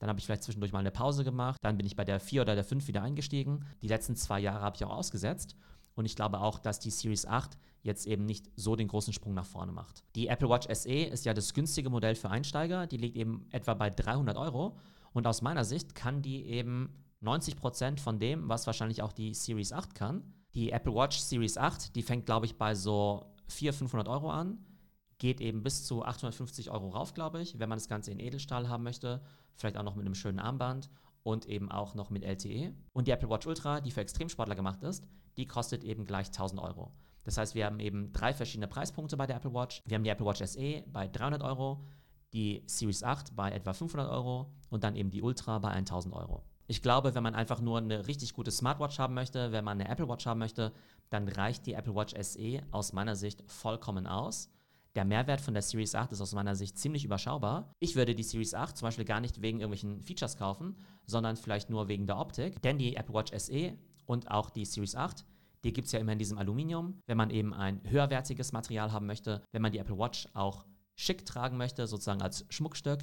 Dann 0.01 0.09
habe 0.09 0.19
ich 0.19 0.27
vielleicht 0.27 0.43
zwischendurch 0.43 0.73
mal 0.73 0.81
eine 0.81 0.91
Pause 0.91 1.23
gemacht. 1.23 1.59
Dann 1.63 1.77
bin 1.77 1.87
ich 1.87 1.95
bei 1.95 2.05
der 2.05 2.19
4 2.19 2.43
oder 2.43 2.57
der 2.57 2.65
5 2.65 2.89
wieder 2.89 3.03
eingestiegen. 3.03 3.65
Die 3.83 3.89
letzten 3.89 4.17
zwei 4.17 4.41
Jahre 4.41 4.63
habe 4.63 4.75
ich 4.75 4.85
auch 4.85 4.91
ausgesetzt. 4.91 5.55
Und 5.95 6.05
ich 6.05 6.17
glaube 6.17 6.41
auch, 6.41 6.59
dass 6.59 6.81
die 6.81 6.91
Series 6.91 7.27
8 7.27 7.59
jetzt 7.83 8.07
eben 8.07 8.25
nicht 8.25 8.51
so 8.57 8.77
den 8.77 8.89
großen 8.89 9.13
Sprung 9.13 9.35
nach 9.35 9.47
vorne 9.47 9.73
macht. 9.73 10.05
Die 10.15 10.29
Apple 10.29 10.49
Watch 10.49 10.69
SE 10.73 10.91
ist 10.91 11.25
ja 11.25 11.35
das 11.35 11.53
günstige 11.53 11.91
Modell 11.91 12.15
für 12.15 12.31
Einsteiger. 12.31 12.87
Die 12.87 12.97
liegt 12.97 13.17
eben 13.17 13.47
etwa 13.51 13.75
bei 13.75 13.91
300 13.91 14.37
Euro. 14.37 14.77
Und 15.13 15.27
aus 15.27 15.43
meiner 15.43 15.65
Sicht 15.65 15.95
kann 15.95 16.23
die 16.23 16.47
eben 16.47 16.91
90 17.21 17.57
Prozent 17.57 18.01
von 18.01 18.19
dem, 18.19 18.49
was 18.49 18.67
wahrscheinlich 18.67 19.03
auch 19.03 19.13
die 19.13 19.35
Series 19.35 19.73
8 19.73 19.95
kann. 19.95 20.23
Die 20.55 20.71
Apple 20.71 20.95
Watch 20.95 21.19
Series 21.19 21.57
8, 21.57 21.95
die 21.95 22.03
fängt, 22.03 22.27
glaube 22.27 22.47
ich, 22.47 22.57
bei 22.57 22.75
so 22.75 23.27
400, 23.49 23.79
500 23.79 24.09
Euro 24.09 24.31
an. 24.31 24.59
Geht 25.19 25.41
eben 25.41 25.63
bis 25.63 25.85
zu 25.87 26.05
850 26.05 26.71
Euro 26.71 26.89
rauf, 26.89 27.15
glaube 27.15 27.41
ich, 27.41 27.59
wenn 27.59 27.69
man 27.69 27.79
das 27.79 27.89
Ganze 27.89 28.11
in 28.11 28.19
Edelstahl 28.19 28.69
haben 28.69 28.83
möchte. 28.83 29.23
Vielleicht 29.55 29.77
auch 29.77 29.85
noch 29.85 29.95
mit 29.95 30.05
einem 30.05 30.15
schönen 30.15 30.41
Armband 30.41 30.91
und 31.23 31.47
eben 31.47 31.71
auch 31.71 31.95
noch 31.95 32.11
mit 32.11 32.25
LTE. 32.25 32.75
Und 32.93 33.07
die 33.07 33.13
Apple 33.13 33.31
Watch 33.31 33.47
Ultra, 33.47 33.81
die 33.81 33.93
für 33.93 34.01
Extremsportler 34.01 34.57
gemacht 34.57 34.83
ist, 34.83 35.07
die 35.37 35.47
kostet 35.47 35.85
eben 35.85 36.05
gleich 36.05 36.29
1000 36.29 36.61
Euro. 36.61 36.93
Das 37.25 37.39
heißt, 37.39 37.55
wir 37.55 37.67
haben 37.67 37.81
eben 37.81 38.13
drei 38.13 38.35
verschiedene 38.35 38.69
Preispunkte 38.69 39.17
bei 39.17 39.27
der 39.27 39.37
Apple 39.37 39.55
Watch. 39.55 39.81
Wir 39.87 39.95
haben 39.95 40.05
die 40.05 40.11
Apple 40.11 40.27
Watch 40.27 40.45
SE 40.45 40.83
bei 40.93 41.09
300 41.09 41.43
Euro, 41.43 41.85
die 42.33 42.63
Series 42.67 43.03
8 43.03 43.37
bei 43.37 43.51
etwa 43.53 43.73
500 43.73 44.11
Euro 44.11 44.53
und 44.71 44.85
dann 44.85 44.97
eben 44.97 45.11
die 45.11 45.23
Ultra 45.23 45.59
bei 45.59 45.71
1000 45.71 46.15
Euro. 46.15 46.43
Ich 46.67 46.83
glaube, 46.83 47.15
wenn 47.15 47.23
man 47.23 47.35
einfach 47.35 47.61
nur 47.61 47.79
eine 47.79 48.07
richtig 48.07 48.33
gute 48.33 48.51
Smartwatch 48.51 48.99
haben 48.99 49.15
möchte, 49.15 49.53
wenn 49.53 49.65
man 49.65 49.81
eine 49.81 49.91
Apple 49.91 50.09
Watch 50.09 50.27
haben 50.27 50.39
möchte, 50.39 50.73
dann 51.11 51.29
reicht 51.29 51.67
die 51.67 51.75
Apple 51.75 51.95
Watch 51.95 52.15
SE 52.21 52.63
aus 52.71 52.93
meiner 52.93 53.15
Sicht 53.15 53.43
vollkommen 53.47 54.07
aus. 54.07 54.51
Der 54.95 55.05
Mehrwert 55.05 55.41
von 55.41 55.55
der 55.55 55.63
Series 55.63 55.95
8 55.95 56.13
ist 56.13 56.21
aus 56.21 56.35
meiner 56.35 56.55
Sicht 56.55 56.79
ziemlich 56.79 57.05
überschaubar. 57.05 57.75
Ich 57.79 57.97
würde 57.97 58.15
die 58.15 58.23
Series 58.23 58.55
8 58.55 58.77
zum 58.77 58.87
Beispiel 58.87 59.05
gar 59.05 59.21
nicht 59.21 59.41
wegen 59.41 59.61
irgendwelchen 59.61 60.03
Features 60.03 60.37
kaufen, 60.37 60.77
sondern 61.07 61.37
vielleicht 61.37 61.71
nur 61.71 61.89
wegen 61.89 62.07
der 62.07 62.19
Optik. 62.19 62.61
Denn 62.63 62.79
die 62.79 62.97
Apple 62.97 63.15
Watch 63.15 63.33
SE 63.39 63.77
und 64.07 64.31
auch 64.31 64.51
die 64.51 64.65
Series 64.65 64.95
8, 64.95 65.25
die 65.65 65.73
gibt 65.73 65.87
es 65.87 65.93
ja 65.93 66.01
immer 66.01 66.13
in 66.13 66.19
diesem 66.19 66.39
Aluminium. 66.39 66.99
Wenn 67.07 67.17
man 67.17 67.31
eben 67.31 67.55
ein 67.55 67.81
höherwertiges 67.89 68.53
Material 68.53 68.93
haben 68.93 69.07
möchte, 69.07 69.43
wenn 69.53 69.63
man 69.63 69.73
die 69.73 69.79
Apple 69.79 69.99
Watch 69.99 70.27
auch 70.35 70.65
schick 70.97 71.25
tragen 71.25 71.57
möchte, 71.57 71.87
sozusagen 71.87 72.23
als 72.23 72.45
Schmuckstück, 72.49 73.01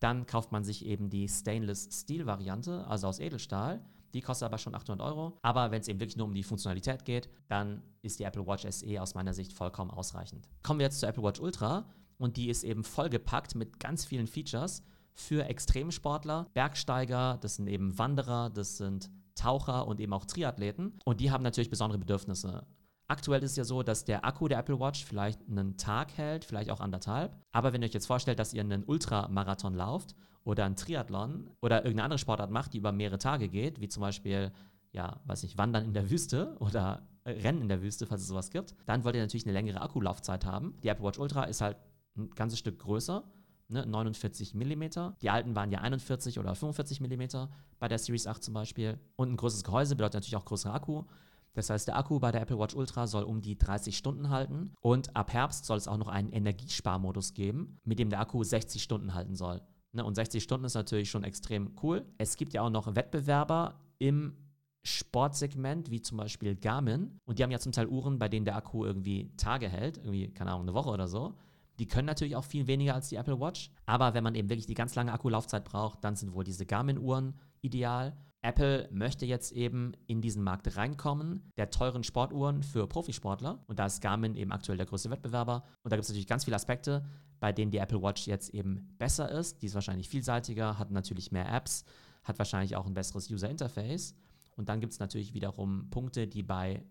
dann 0.00 0.26
kauft 0.26 0.52
man 0.52 0.64
sich 0.64 0.84
eben 0.84 1.10
die 1.10 1.28
Stainless 1.28 1.88
Steel 1.92 2.26
Variante, 2.26 2.86
also 2.86 3.08
aus 3.08 3.18
Edelstahl. 3.18 3.84
Die 4.14 4.22
kostet 4.22 4.46
aber 4.46 4.58
schon 4.58 4.74
800 4.74 5.06
Euro. 5.06 5.36
Aber 5.42 5.70
wenn 5.70 5.80
es 5.80 5.88
eben 5.88 6.00
wirklich 6.00 6.16
nur 6.16 6.26
um 6.26 6.34
die 6.34 6.42
Funktionalität 6.42 7.04
geht, 7.04 7.28
dann 7.48 7.82
ist 8.00 8.18
die 8.18 8.24
Apple 8.24 8.46
Watch 8.46 8.66
SE 8.70 9.02
aus 9.02 9.14
meiner 9.14 9.34
Sicht 9.34 9.52
vollkommen 9.52 9.90
ausreichend. 9.90 10.48
Kommen 10.62 10.80
wir 10.80 10.86
jetzt 10.86 11.00
zur 11.00 11.08
Apple 11.08 11.22
Watch 11.22 11.40
Ultra 11.40 11.84
und 12.16 12.36
die 12.36 12.48
ist 12.48 12.64
eben 12.64 12.84
vollgepackt 12.84 13.54
mit 13.54 13.80
ganz 13.80 14.04
vielen 14.04 14.26
Features 14.26 14.82
für 15.12 15.44
Extremsportler, 15.44 16.46
Bergsteiger, 16.54 17.38
das 17.40 17.56
sind 17.56 17.66
eben 17.66 17.98
Wanderer, 17.98 18.50
das 18.50 18.76
sind 18.76 19.10
Taucher 19.38 19.86
und 19.86 20.00
eben 20.00 20.12
auch 20.12 20.26
Triathleten. 20.26 20.98
Und 21.04 21.20
die 21.20 21.30
haben 21.30 21.42
natürlich 21.42 21.70
besondere 21.70 21.98
Bedürfnisse. 21.98 22.66
Aktuell 23.06 23.42
ist 23.42 23.52
es 23.52 23.56
ja 23.56 23.64
so, 23.64 23.82
dass 23.82 24.04
der 24.04 24.26
Akku 24.26 24.48
der 24.48 24.58
Apple 24.58 24.78
Watch 24.78 25.04
vielleicht 25.04 25.40
einen 25.48 25.78
Tag 25.78 26.12
hält, 26.18 26.44
vielleicht 26.44 26.70
auch 26.70 26.80
anderthalb. 26.80 27.34
Aber 27.52 27.72
wenn 27.72 27.80
ihr 27.80 27.86
euch 27.86 27.94
jetzt 27.94 28.06
vorstellt, 28.06 28.38
dass 28.38 28.52
ihr 28.52 28.60
einen 28.60 28.84
Ultramarathon 28.84 29.72
lauft 29.72 30.14
oder 30.44 30.66
einen 30.66 30.76
Triathlon 30.76 31.50
oder 31.62 31.78
irgendeine 31.78 32.04
andere 32.04 32.18
Sportart 32.18 32.50
macht, 32.50 32.74
die 32.74 32.78
über 32.78 32.92
mehrere 32.92 33.18
Tage 33.18 33.48
geht, 33.48 33.80
wie 33.80 33.88
zum 33.88 34.02
Beispiel, 34.02 34.52
ja, 34.92 35.20
weiß 35.24 35.42
nicht, 35.42 35.56
Wandern 35.56 35.86
in 35.86 35.94
der 35.94 36.10
Wüste 36.10 36.56
oder 36.60 37.08
Rennen 37.24 37.62
in 37.62 37.68
der 37.68 37.82
Wüste, 37.82 38.06
falls 38.06 38.22
es 38.22 38.28
sowas 38.28 38.50
gibt, 38.50 38.74
dann 38.84 39.04
wollt 39.04 39.14
ihr 39.14 39.22
natürlich 39.22 39.46
eine 39.46 39.54
längere 39.54 39.80
Akkulaufzeit 39.80 40.44
haben. 40.44 40.76
Die 40.82 40.88
Apple 40.88 41.06
Watch 41.06 41.18
Ultra 41.18 41.44
ist 41.44 41.62
halt 41.62 41.78
ein 42.16 42.30
ganzes 42.30 42.58
Stück 42.58 42.78
größer, 42.78 43.24
ne, 43.68 43.86
49 43.86 44.54
mm. 44.54 44.84
Die 45.20 45.30
alten 45.30 45.54
waren 45.54 45.70
ja 45.70 45.80
41 45.80 46.38
oder 46.38 46.54
45 46.54 47.00
mm 47.00 47.48
bei 47.78 47.88
der 47.88 47.98
Series 47.98 48.26
8 48.26 48.42
zum 48.42 48.54
Beispiel. 48.54 48.98
Und 49.16 49.32
ein 49.32 49.36
größeres 49.36 49.64
Gehäuse 49.64 49.96
bedeutet 49.96 50.14
natürlich 50.14 50.36
auch 50.36 50.44
größerer 50.44 50.74
Akku. 50.74 51.04
Das 51.54 51.70
heißt, 51.70 51.88
der 51.88 51.96
Akku 51.96 52.20
bei 52.20 52.30
der 52.30 52.42
Apple 52.42 52.58
Watch 52.58 52.74
Ultra 52.74 53.06
soll 53.06 53.24
um 53.24 53.40
die 53.40 53.58
30 53.58 53.96
Stunden 53.96 54.30
halten 54.30 54.72
und 54.80 55.16
ab 55.16 55.32
Herbst 55.32 55.64
soll 55.64 55.78
es 55.78 55.88
auch 55.88 55.96
noch 55.96 56.08
einen 56.08 56.30
Energiesparmodus 56.30 57.34
geben, 57.34 57.78
mit 57.84 57.98
dem 57.98 58.10
der 58.10 58.20
Akku 58.20 58.44
60 58.44 58.82
Stunden 58.82 59.14
halten 59.14 59.34
soll. 59.34 59.60
Ne, 59.92 60.04
und 60.04 60.14
60 60.14 60.42
Stunden 60.42 60.66
ist 60.66 60.74
natürlich 60.74 61.10
schon 61.10 61.24
extrem 61.24 61.72
cool. 61.82 62.04
Es 62.18 62.36
gibt 62.36 62.52
ja 62.52 62.62
auch 62.62 62.70
noch 62.70 62.94
Wettbewerber 62.94 63.80
im 63.98 64.36
Sportsegment, 64.84 65.90
wie 65.90 66.00
zum 66.00 66.18
Beispiel 66.18 66.54
Garmin. 66.54 67.18
Und 67.24 67.38
die 67.38 67.42
haben 67.42 67.50
ja 67.50 67.58
zum 67.58 67.72
Teil 67.72 67.88
Uhren, 67.88 68.18
bei 68.18 68.28
denen 68.28 68.44
der 68.44 68.56
Akku 68.56 68.84
irgendwie 68.84 69.32
Tage 69.36 69.68
hält, 69.68 69.98
irgendwie, 69.98 70.28
keine 70.28 70.52
Ahnung, 70.52 70.62
eine 70.62 70.74
Woche 70.74 70.90
oder 70.90 71.08
so. 71.08 71.34
Die 71.78 71.86
können 71.86 72.06
natürlich 72.06 72.36
auch 72.36 72.44
viel 72.44 72.66
weniger 72.66 72.94
als 72.94 73.08
die 73.08 73.16
Apple 73.16 73.40
Watch. 73.40 73.70
Aber 73.86 74.14
wenn 74.14 74.24
man 74.24 74.34
eben 74.34 74.48
wirklich 74.48 74.66
die 74.66 74.74
ganz 74.74 74.94
lange 74.94 75.12
Akkulaufzeit 75.12 75.64
braucht, 75.64 76.02
dann 76.02 76.16
sind 76.16 76.34
wohl 76.34 76.44
diese 76.44 76.66
Garmin-Uhren 76.66 77.34
ideal. 77.60 78.16
Apple 78.40 78.88
möchte 78.92 79.26
jetzt 79.26 79.52
eben 79.52 79.92
in 80.06 80.20
diesen 80.20 80.42
Markt 80.42 80.76
reinkommen, 80.76 81.52
der 81.56 81.70
teuren 81.70 82.04
Sportuhren 82.04 82.62
für 82.62 82.86
Profisportler. 82.86 83.64
Und 83.66 83.78
da 83.78 83.86
ist 83.86 84.00
Garmin 84.00 84.36
eben 84.36 84.52
aktuell 84.52 84.78
der 84.78 84.86
größte 84.86 85.10
Wettbewerber. 85.10 85.64
Und 85.82 85.92
da 85.92 85.96
gibt 85.96 86.04
es 86.04 86.08
natürlich 86.08 86.28
ganz 86.28 86.44
viele 86.44 86.56
Aspekte, 86.56 87.04
bei 87.40 87.52
denen 87.52 87.70
die 87.70 87.78
Apple 87.78 88.02
Watch 88.02 88.26
jetzt 88.26 88.50
eben 88.50 88.94
besser 88.98 89.30
ist. 89.30 89.62
Die 89.62 89.66
ist 89.66 89.74
wahrscheinlich 89.74 90.08
vielseitiger, 90.08 90.78
hat 90.78 90.90
natürlich 90.90 91.32
mehr 91.32 91.52
Apps, 91.52 91.84
hat 92.22 92.38
wahrscheinlich 92.38 92.76
auch 92.76 92.86
ein 92.86 92.94
besseres 92.94 93.30
User 93.30 93.50
Interface. 93.50 94.14
Und 94.56 94.68
dann 94.68 94.80
gibt 94.80 94.92
es 94.92 94.98
natürlich 94.98 95.34
wiederum 95.34 95.90
Punkte, 95.90 96.26
die 96.26 96.42
bei 96.42 96.84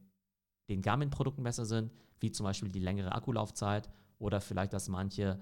den 0.70 0.82
Garmin-Produkten 0.82 1.44
besser 1.44 1.66
sind, 1.66 1.94
wie 2.20 2.32
zum 2.32 2.46
Beispiel 2.46 2.70
die 2.70 2.80
längere 2.80 3.14
Akkulaufzeit 3.14 3.90
oder 4.20 4.42
vielleicht, 4.42 4.74
dass 4.74 4.90
manche 4.90 5.40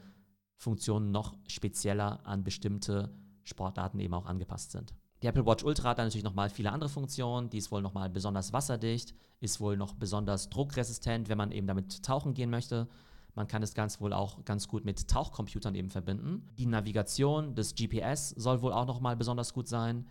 Funktionen 0.57 1.11
noch 1.11 1.35
spezieller 1.47 2.25
an 2.25 2.43
bestimmte 2.43 3.13
Sportarten 3.43 3.99
eben 3.99 4.13
auch 4.13 4.25
angepasst 4.25 4.71
sind. 4.71 4.93
Die 5.21 5.27
Apple 5.27 5.45
Watch 5.45 5.63
Ultra 5.63 5.89
hat 5.89 5.99
dann 5.99 6.07
natürlich 6.07 6.23
nochmal 6.23 6.49
viele 6.49 6.71
andere 6.71 6.89
Funktionen. 6.89 7.49
Die 7.49 7.57
ist 7.57 7.71
wohl 7.71 7.81
nochmal 7.81 8.09
besonders 8.09 8.53
wasserdicht, 8.53 9.13
ist 9.39 9.59
wohl 9.59 9.77
noch 9.77 9.93
besonders 9.93 10.49
druckresistent, 10.49 11.29
wenn 11.29 11.37
man 11.37 11.51
eben 11.51 11.67
damit 11.67 12.03
tauchen 12.03 12.33
gehen 12.33 12.49
möchte. 12.49 12.87
Man 13.33 13.47
kann 13.47 13.61
das 13.61 13.73
Ganze 13.73 13.99
wohl 13.99 14.13
auch 14.13 14.45
ganz 14.45 14.67
gut 14.67 14.85
mit 14.85 15.07
Tauchcomputern 15.07 15.75
eben 15.75 15.89
verbinden. 15.89 16.47
Die 16.57 16.65
Navigation 16.65 17.55
des 17.55 17.75
GPS 17.75 18.29
soll 18.29 18.61
wohl 18.61 18.71
auch 18.71 18.85
nochmal 18.85 19.17
besonders 19.17 19.53
gut 19.53 19.67
sein. 19.67 20.05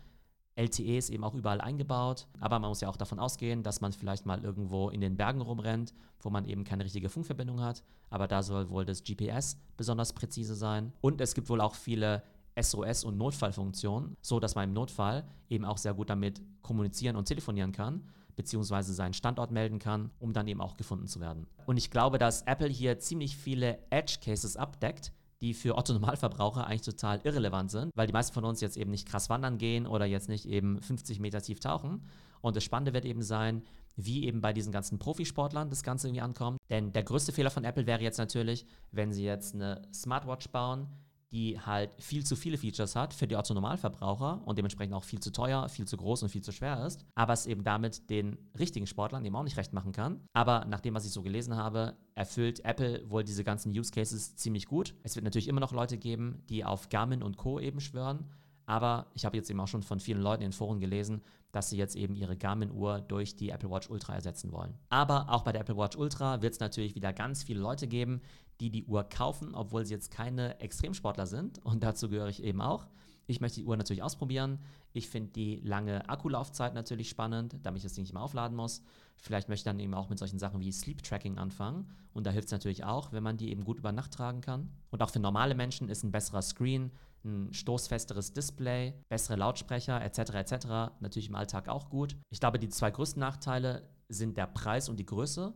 LTE 0.56 0.99
ist 0.99 1.11
eben 1.11 1.25
auch 1.25 1.34
überall 1.34 1.61
eingebaut, 1.61 2.28
aber 2.38 2.58
man 2.58 2.68
muss 2.68 2.80
ja 2.80 2.88
auch 2.88 2.96
davon 2.96 3.18
ausgehen, 3.18 3.62
dass 3.62 3.80
man 3.80 3.92
vielleicht 3.92 4.25
mal 4.25 4.44
irgendwo 4.44 4.88
in 4.88 5.00
den 5.00 5.16
Bergen 5.16 5.40
rumrennt, 5.40 5.94
wo 6.20 6.30
man 6.30 6.44
eben 6.44 6.64
keine 6.64 6.84
richtige 6.84 7.08
Funkverbindung 7.08 7.61
hat. 7.61 7.82
Aber 8.11 8.28
da 8.28 8.42
soll 8.42 8.70
wohl 8.70 8.84
das 8.84 9.02
GPS 9.02 9.58
besonders 9.76 10.12
präzise 10.12 10.54
sein. 10.54 10.92
Und 11.00 11.20
es 11.20 11.34
gibt 11.34 11.49
wohl 11.49 11.61
auch 11.61 11.75
viele 11.75 12.23
SOS- 12.56 13.04
und 13.04 13.18
Notfallfunktionen, 13.18 14.16
so 14.20 14.38
dass 14.38 14.54
man 14.54 14.68
im 14.68 14.75
Notfall 14.75 15.25
eben 15.49 15.64
auch 15.64 15.78
sehr 15.78 15.94
gut 15.94 16.08
damit 16.08 16.40
kommunizieren 16.62 17.16
und 17.16 17.26
telefonieren 17.26 17.73
kann 17.73 18.04
beziehungsweise 18.37 18.92
seinen 18.94 19.14
Standort 19.14 19.50
melden 19.50 19.78
kann, 19.78 20.11
um 20.18 20.32
dann 20.32 20.46
eben 20.49 20.61
auch 20.61 20.76
gefunden 20.76 21.06
zu 21.06 21.20
werden. 21.20 21.46
Und 21.66 21.76
ich 21.76 21.90
glaube, 21.90 22.18
dass 22.18 22.42
Apple 22.42 22.68
hier 22.68 22.99
ziemlich 22.99 23.37
viele 23.37 23.78
Edge 23.90 24.16
Cases 24.23 24.56
abdeckt, 24.56 25.12
die 25.40 25.54
für 25.54 25.76
Otto-Normalverbraucher 25.76 26.66
eigentlich 26.66 26.82
total 26.82 27.20
irrelevant 27.24 27.70
sind, 27.70 27.90
weil 27.94 28.06
die 28.06 28.12
meisten 28.12 28.34
von 28.34 28.44
uns 28.44 28.60
jetzt 28.60 28.76
eben 28.76 28.90
nicht 28.90 29.08
krass 29.08 29.28
wandern 29.30 29.58
gehen 29.58 29.86
oder 29.86 30.06
jetzt 30.06 30.28
nicht 30.28 30.46
eben 30.46 30.80
50 30.80 31.20
Meter 31.20 31.42
tief 31.42 31.60
tauchen. 31.60 32.02
Und 32.40 32.56
das 32.56 32.64
Spannende 32.64 32.92
wird 32.92 33.04
eben 33.04 33.22
sein, 33.22 33.62
wie 33.96 34.24
eben 34.24 34.40
bei 34.40 34.52
diesen 34.52 34.72
ganzen 34.72 34.98
Profisportlern 34.98 35.70
das 35.70 35.82
Ganze 35.82 36.08
irgendwie 36.08 36.22
ankommt. 36.22 36.58
Denn 36.68 36.92
der 36.92 37.04
größte 37.04 37.32
Fehler 37.32 37.50
von 37.50 37.64
Apple 37.64 37.86
wäre 37.86 38.02
jetzt 38.02 38.18
natürlich, 38.18 38.66
wenn 38.90 39.12
sie 39.12 39.24
jetzt 39.24 39.54
eine 39.54 39.82
Smartwatch 39.92 40.48
bauen, 40.48 40.88
die 41.34 41.58
halt 41.58 41.90
viel 41.98 42.24
zu 42.24 42.36
viele 42.36 42.56
Features 42.56 42.94
hat 42.94 43.12
für 43.12 43.26
die 43.26 43.34
Otto-Normalverbraucher 43.34 44.42
und 44.46 44.56
dementsprechend 44.56 44.94
auch 44.94 45.02
viel 45.02 45.18
zu 45.18 45.32
teuer, 45.32 45.68
viel 45.68 45.84
zu 45.84 45.96
groß 45.96 46.22
und 46.22 46.28
viel 46.28 46.42
zu 46.42 46.52
schwer 46.52 46.86
ist, 46.86 47.04
aber 47.16 47.32
es 47.32 47.46
eben 47.46 47.64
damit 47.64 48.08
den 48.08 48.38
richtigen 48.56 48.86
Sportlern 48.86 49.24
eben 49.24 49.34
auch 49.34 49.42
nicht 49.42 49.56
recht 49.56 49.72
machen 49.72 49.90
kann. 49.90 50.20
Aber 50.32 50.64
nach 50.66 50.80
dem, 50.80 50.94
was 50.94 51.04
ich 51.04 51.10
so 51.10 51.22
gelesen 51.22 51.56
habe, 51.56 51.96
erfüllt 52.14 52.64
Apple 52.64 53.02
wohl 53.10 53.24
diese 53.24 53.42
ganzen 53.42 53.72
Use 53.72 53.90
Cases 53.90 54.36
ziemlich 54.36 54.66
gut. 54.66 54.94
Es 55.02 55.16
wird 55.16 55.24
natürlich 55.24 55.48
immer 55.48 55.60
noch 55.60 55.72
Leute 55.72 55.98
geben, 55.98 56.44
die 56.48 56.64
auf 56.64 56.88
Garmin 56.88 57.22
und 57.22 57.36
Co. 57.36 57.58
eben 57.58 57.80
schwören. 57.80 58.30
Aber 58.66 59.06
ich 59.14 59.25
habe 59.25 59.37
jetzt 59.37 59.50
eben 59.50 59.61
auch 59.61 59.68
schon 59.68 59.83
von 59.83 60.00
vielen 60.00 60.23
Leuten 60.23 60.42
in 60.42 60.52
Foren 60.52 60.80
gelesen, 60.80 61.23
dass 61.52 61.71
sie 61.71 61.76
jetzt 61.76 61.97
eben 61.97 62.14
ihre 62.14 62.37
Garmin-Uhr 62.37 63.00
durch 63.00 63.37
die 63.37 63.50
Apple 63.50 63.71
Watch 63.71 63.90
Ultra 63.90 64.14
ersetzen 64.14 64.52
wollen. 64.52 64.75
Aber 64.88 65.28
auch 65.28 65.42
bei 65.42 65.52
der 65.52 65.61
Apple 65.61 65.76
Watch 65.76 65.97
Ultra 65.97 66.42
wird 66.42 66.54
es 66.54 66.61
natürlich 66.61 66.94
wieder 66.94 67.12
ganz 67.12 67.42
viele 67.42 67.61
Leute 67.61 67.87
geben, 67.87 68.21
die 68.61 68.71
die 68.71 68.85
Uhr 68.85 69.04
kaufen, 69.04 69.54
obwohl 69.54 69.85
sie 69.85 69.94
jetzt 69.94 70.11
keine 70.11 70.59
Extremsportler 70.61 71.26
sind. 71.26 71.64
Und 71.64 71.83
dazu 71.83 72.09
gehöre 72.09 72.28
ich 72.28 72.42
eben 72.42 72.61
auch. 72.61 72.87
Ich 73.26 73.40
möchte 73.40 73.61
die 73.61 73.66
Uhr 73.66 73.76
natürlich 73.76 74.02
ausprobieren. 74.02 74.59
Ich 74.92 75.09
finde 75.09 75.33
die 75.33 75.56
lange 75.56 76.09
Akkulaufzeit 76.09 76.75
natürlich 76.75 77.09
spannend, 77.09 77.56
damit 77.62 77.78
ich 77.78 77.83
das 77.85 77.94
Ding 77.94 78.04
nicht 78.04 78.12
mehr 78.12 78.23
aufladen 78.23 78.56
muss. 78.56 78.83
Vielleicht 79.16 79.49
möchte 79.49 79.61
ich 79.61 79.73
dann 79.73 79.80
eben 79.80 79.94
auch 79.94 80.09
mit 80.09 80.18
solchen 80.18 80.38
Sachen 80.38 80.61
wie 80.61 80.71
Sleep 80.73 81.02
Tracking 81.02 81.38
anfangen. 81.38 81.90
Und 82.12 82.26
da 82.26 82.30
hilft 82.30 82.47
es 82.47 82.52
natürlich 82.52 82.85
auch, 82.85 83.12
wenn 83.12 83.23
man 83.23 83.37
die 83.37 83.50
eben 83.50 83.64
gut 83.64 83.78
über 83.78 83.92
Nacht 83.92 84.12
tragen 84.12 84.40
kann. 84.40 84.71
Und 84.90 85.02
auch 85.02 85.11
für 85.11 85.21
normale 85.21 85.54
Menschen 85.54 85.88
ist 85.88 86.04
ein 86.04 86.12
besserer 86.12 86.42
Screen, 86.42 86.90
ein 87.24 87.52
stoßfesteres 87.52 88.32
Display, 88.32 88.94
bessere 89.08 89.36
Lautsprecher 89.36 90.02
etc. 90.02 90.18
etc. 90.34 90.66
natürlich 91.00 91.28
im 91.28 91.34
Alltag 91.34 91.68
auch 91.68 91.88
gut. 91.88 92.16
Ich 92.30 92.40
glaube, 92.40 92.58
die 92.58 92.68
zwei 92.68 92.90
größten 92.90 93.20
Nachteile 93.20 93.88
sind 94.08 94.36
der 94.36 94.46
Preis 94.46 94.88
und 94.88 94.98
die 94.98 95.06
Größe. 95.06 95.54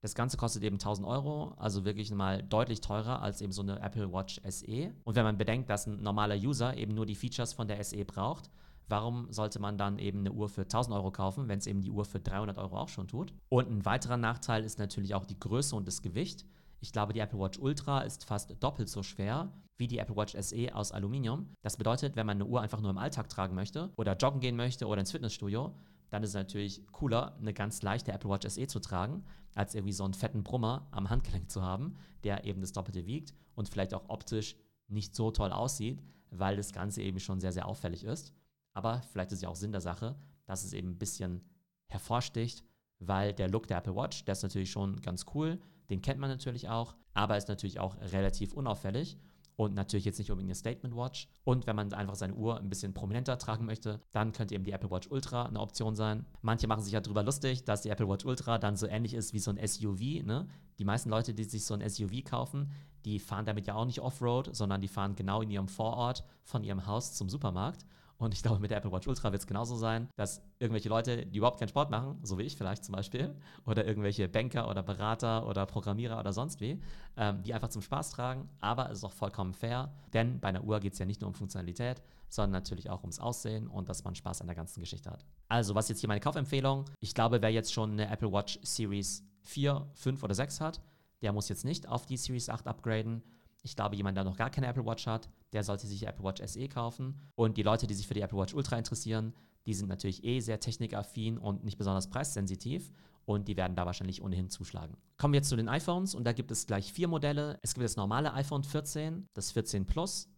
Das 0.00 0.16
Ganze 0.16 0.36
kostet 0.36 0.64
eben 0.64 0.76
1000 0.76 1.06
Euro, 1.06 1.54
also 1.58 1.84
wirklich 1.84 2.10
mal 2.10 2.42
deutlich 2.42 2.80
teurer 2.80 3.22
als 3.22 3.40
eben 3.40 3.52
so 3.52 3.62
eine 3.62 3.78
Apple 3.80 4.12
Watch 4.12 4.40
SE. 4.48 4.92
Und 5.04 5.14
wenn 5.14 5.22
man 5.22 5.38
bedenkt, 5.38 5.70
dass 5.70 5.86
ein 5.86 6.02
normaler 6.02 6.34
User 6.34 6.76
eben 6.76 6.94
nur 6.94 7.06
die 7.06 7.14
Features 7.14 7.52
von 7.52 7.68
der 7.68 7.82
SE 7.84 8.04
braucht, 8.04 8.50
warum 8.88 9.30
sollte 9.30 9.60
man 9.60 9.78
dann 9.78 9.98
eben 9.98 10.20
eine 10.20 10.32
Uhr 10.32 10.48
für 10.48 10.62
1000 10.62 10.96
Euro 10.96 11.12
kaufen, 11.12 11.46
wenn 11.46 11.58
es 11.58 11.68
eben 11.68 11.82
die 11.82 11.90
Uhr 11.90 12.04
für 12.04 12.18
300 12.18 12.58
Euro 12.58 12.78
auch 12.78 12.88
schon 12.88 13.06
tut? 13.06 13.32
Und 13.48 13.70
ein 13.70 13.84
weiterer 13.84 14.16
Nachteil 14.16 14.64
ist 14.64 14.80
natürlich 14.80 15.14
auch 15.14 15.24
die 15.24 15.38
Größe 15.38 15.76
und 15.76 15.86
das 15.86 16.02
Gewicht. 16.02 16.44
Ich 16.82 16.90
glaube, 16.90 17.12
die 17.12 17.20
Apple 17.20 17.38
Watch 17.38 17.60
Ultra 17.60 18.00
ist 18.00 18.24
fast 18.24 18.56
doppelt 18.60 18.88
so 18.88 19.04
schwer 19.04 19.52
wie 19.78 19.86
die 19.86 19.98
Apple 19.98 20.16
Watch 20.16 20.34
SE 20.36 20.74
aus 20.74 20.90
Aluminium. 20.90 21.54
Das 21.62 21.76
bedeutet, 21.76 22.16
wenn 22.16 22.26
man 22.26 22.38
eine 22.38 22.46
Uhr 22.46 22.60
einfach 22.60 22.80
nur 22.80 22.90
im 22.90 22.98
Alltag 22.98 23.28
tragen 23.28 23.54
möchte 23.54 23.92
oder 23.96 24.16
joggen 24.16 24.40
gehen 24.40 24.56
möchte 24.56 24.88
oder 24.88 24.98
ins 24.98 25.12
Fitnessstudio, 25.12 25.76
dann 26.10 26.24
ist 26.24 26.30
es 26.30 26.34
natürlich 26.34 26.84
cooler, 26.90 27.36
eine 27.36 27.54
ganz 27.54 27.82
leichte 27.82 28.10
Apple 28.10 28.28
Watch 28.28 28.48
SE 28.48 28.66
zu 28.66 28.80
tragen, 28.80 29.24
als 29.54 29.76
irgendwie 29.76 29.92
so 29.92 30.02
einen 30.02 30.14
fetten 30.14 30.42
Brummer 30.42 30.88
am 30.90 31.08
Handgelenk 31.08 31.52
zu 31.52 31.62
haben, 31.62 31.96
der 32.24 32.44
eben 32.44 32.60
das 32.60 32.72
Doppelte 32.72 33.06
wiegt 33.06 33.32
und 33.54 33.68
vielleicht 33.68 33.94
auch 33.94 34.08
optisch 34.08 34.56
nicht 34.88 35.14
so 35.14 35.30
toll 35.30 35.52
aussieht, 35.52 36.02
weil 36.30 36.56
das 36.56 36.72
Ganze 36.72 37.02
eben 37.02 37.20
schon 37.20 37.38
sehr, 37.40 37.52
sehr 37.52 37.66
auffällig 37.68 38.02
ist. 38.02 38.34
Aber 38.74 39.02
vielleicht 39.12 39.30
ist 39.30 39.42
ja 39.42 39.48
auch 39.48 39.56
Sinn 39.56 39.70
der 39.70 39.80
Sache, 39.80 40.16
dass 40.46 40.64
es 40.64 40.72
eben 40.72 40.90
ein 40.90 40.98
bisschen 40.98 41.44
hervorsticht, 41.86 42.64
weil 42.98 43.32
der 43.32 43.48
Look 43.48 43.68
der 43.68 43.78
Apple 43.78 43.94
Watch, 43.94 44.24
der 44.24 44.32
ist 44.32 44.42
natürlich 44.42 44.72
schon 44.72 45.00
ganz 45.00 45.26
cool, 45.32 45.60
den 45.92 46.00
kennt 46.00 46.18
man 46.18 46.30
natürlich 46.30 46.70
auch, 46.70 46.96
aber 47.12 47.36
ist 47.36 47.48
natürlich 47.48 47.78
auch 47.78 47.96
relativ 48.00 48.54
unauffällig 48.54 49.18
und 49.56 49.74
natürlich 49.74 50.06
jetzt 50.06 50.18
nicht 50.18 50.30
unbedingt 50.30 50.48
eine 50.48 50.54
Statement 50.54 50.96
Watch. 50.96 51.28
Und 51.44 51.66
wenn 51.66 51.76
man 51.76 51.92
einfach 51.92 52.14
seine 52.14 52.32
Uhr 52.34 52.58
ein 52.58 52.70
bisschen 52.70 52.94
prominenter 52.94 53.36
tragen 53.36 53.66
möchte, 53.66 54.00
dann 54.10 54.32
könnte 54.32 54.54
eben 54.54 54.64
die 54.64 54.72
Apple 54.72 54.90
Watch 54.90 55.10
Ultra 55.10 55.44
eine 55.44 55.60
Option 55.60 55.94
sein. 55.94 56.24
Manche 56.40 56.66
machen 56.66 56.82
sich 56.82 56.94
ja 56.94 57.00
darüber 57.00 57.22
lustig, 57.22 57.64
dass 57.64 57.82
die 57.82 57.90
Apple 57.90 58.08
Watch 58.08 58.24
Ultra 58.24 58.56
dann 58.56 58.76
so 58.76 58.86
ähnlich 58.86 59.12
ist 59.12 59.34
wie 59.34 59.38
so 59.38 59.50
ein 59.50 59.68
SUV. 59.68 60.24
Ne? 60.24 60.48
Die 60.78 60.84
meisten 60.84 61.10
Leute, 61.10 61.34
die 61.34 61.44
sich 61.44 61.66
so 61.66 61.74
ein 61.74 61.86
SUV 61.86 62.24
kaufen, 62.24 62.72
die 63.04 63.18
fahren 63.18 63.44
damit 63.44 63.66
ja 63.66 63.74
auch 63.74 63.84
nicht 63.84 64.00
Offroad, 64.00 64.56
sondern 64.56 64.80
die 64.80 64.88
fahren 64.88 65.14
genau 65.14 65.42
in 65.42 65.50
ihrem 65.50 65.68
Vorort 65.68 66.24
von 66.42 66.64
ihrem 66.64 66.86
Haus 66.86 67.12
zum 67.12 67.28
Supermarkt. 67.28 67.84
Und 68.22 68.34
ich 68.34 68.42
glaube, 68.44 68.60
mit 68.60 68.70
der 68.70 68.78
Apple 68.78 68.92
Watch 68.92 69.08
Ultra 69.08 69.32
wird 69.32 69.42
es 69.42 69.48
genauso 69.48 69.74
sein, 69.74 70.08
dass 70.14 70.42
irgendwelche 70.60 70.88
Leute, 70.88 71.26
die 71.26 71.38
überhaupt 71.38 71.58
keinen 71.58 71.70
Sport 71.70 71.90
machen, 71.90 72.20
so 72.22 72.38
wie 72.38 72.44
ich 72.44 72.56
vielleicht 72.56 72.84
zum 72.84 72.94
Beispiel, 72.94 73.34
oder 73.66 73.84
irgendwelche 73.84 74.28
Banker 74.28 74.70
oder 74.70 74.80
Berater 74.84 75.44
oder 75.48 75.66
Programmierer 75.66 76.20
oder 76.20 76.32
sonst 76.32 76.60
wie, 76.60 76.80
ähm, 77.16 77.42
die 77.42 77.52
einfach 77.52 77.70
zum 77.70 77.82
Spaß 77.82 78.10
tragen. 78.10 78.48
Aber 78.60 78.90
es 78.90 78.98
ist 78.98 79.04
auch 79.04 79.12
vollkommen 79.12 79.54
fair, 79.54 79.92
denn 80.12 80.38
bei 80.38 80.48
einer 80.48 80.62
Uhr 80.62 80.78
geht 80.78 80.92
es 80.92 81.00
ja 81.00 81.04
nicht 81.04 81.20
nur 81.20 81.26
um 81.26 81.34
Funktionalität, 81.34 82.00
sondern 82.28 82.52
natürlich 82.52 82.90
auch 82.90 83.00
ums 83.00 83.18
Aussehen 83.18 83.66
und 83.66 83.88
dass 83.88 84.04
man 84.04 84.14
Spaß 84.14 84.40
an 84.40 84.46
der 84.46 84.54
ganzen 84.54 84.78
Geschichte 84.78 85.10
hat. 85.10 85.26
Also, 85.48 85.74
was 85.74 85.88
jetzt 85.88 85.98
hier 85.98 86.08
meine 86.08 86.20
Kaufempfehlung? 86.20 86.84
Ich 87.00 87.14
glaube, 87.14 87.42
wer 87.42 87.50
jetzt 87.50 87.72
schon 87.72 87.90
eine 87.90 88.08
Apple 88.08 88.32
Watch 88.32 88.60
Series 88.62 89.24
4, 89.42 89.84
5 89.94 90.22
oder 90.22 90.36
6 90.36 90.60
hat, 90.60 90.80
der 91.22 91.32
muss 91.32 91.48
jetzt 91.48 91.64
nicht 91.64 91.88
auf 91.88 92.06
die 92.06 92.16
Series 92.16 92.48
8 92.48 92.68
upgraden. 92.68 93.20
Ich 93.64 93.74
glaube, 93.74 93.96
jemand, 93.96 94.16
der 94.16 94.22
noch 94.22 94.36
gar 94.36 94.50
keine 94.50 94.68
Apple 94.68 94.86
Watch 94.86 95.08
hat, 95.08 95.28
der 95.52 95.64
sollte 95.64 95.86
sich 95.86 96.00
die 96.00 96.06
Apple 96.06 96.24
Watch 96.24 96.42
SE 96.44 96.68
kaufen. 96.68 97.20
Und 97.34 97.56
die 97.56 97.62
Leute, 97.62 97.86
die 97.86 97.94
sich 97.94 98.06
für 98.06 98.14
die 98.14 98.20
Apple 98.20 98.38
Watch 98.38 98.54
Ultra 98.54 98.78
interessieren, 98.78 99.34
die 99.66 99.74
sind 99.74 99.88
natürlich 99.88 100.24
eh 100.24 100.40
sehr 100.40 100.60
technikaffin 100.60 101.38
und 101.38 101.64
nicht 101.64 101.78
besonders 101.78 102.10
preissensitiv 102.10 102.90
und 103.24 103.46
die 103.46 103.56
werden 103.56 103.76
da 103.76 103.86
wahrscheinlich 103.86 104.22
ohnehin 104.22 104.50
zuschlagen. 104.50 104.96
Kommen 105.18 105.34
wir 105.34 105.38
jetzt 105.38 105.48
zu 105.48 105.56
den 105.56 105.68
iPhones 105.68 106.14
und 106.14 106.24
da 106.24 106.32
gibt 106.32 106.50
es 106.50 106.66
gleich 106.66 106.92
vier 106.92 107.06
Modelle. 107.06 107.58
Es 107.62 107.74
gibt 107.74 107.84
das 107.84 107.96
normale 107.96 108.32
iPhone 108.34 108.64
14, 108.64 109.28
das 109.34 109.52
14 109.52 109.86
Plus, 109.86 110.28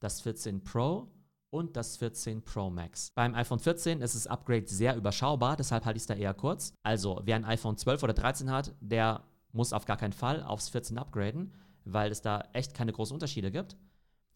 das 0.00 0.20
14 0.22 0.64
Pro 0.64 1.12
und 1.50 1.76
das 1.76 1.96
14 1.98 2.42
Pro 2.42 2.70
Max. 2.70 3.12
Beim 3.14 3.34
iPhone 3.34 3.60
14 3.60 4.00
ist 4.00 4.16
das 4.16 4.26
Upgrade 4.26 4.66
sehr 4.66 4.96
überschaubar, 4.96 5.56
deshalb 5.56 5.84
halte 5.84 5.98
ich 5.98 6.02
es 6.02 6.06
da 6.08 6.14
eher 6.14 6.34
kurz. 6.34 6.74
Also 6.82 7.20
wer 7.24 7.36
ein 7.36 7.44
iPhone 7.44 7.76
12 7.76 8.02
oder 8.02 8.14
13 8.14 8.50
hat, 8.50 8.74
der 8.80 9.22
muss 9.52 9.72
auf 9.72 9.84
gar 9.84 9.96
keinen 9.96 10.14
Fall 10.14 10.42
aufs 10.42 10.70
14 10.70 10.98
upgraden 10.98 11.52
weil 11.84 12.10
es 12.10 12.22
da 12.22 12.44
echt 12.52 12.74
keine 12.74 12.92
großen 12.92 13.14
Unterschiede 13.14 13.50
gibt. 13.50 13.76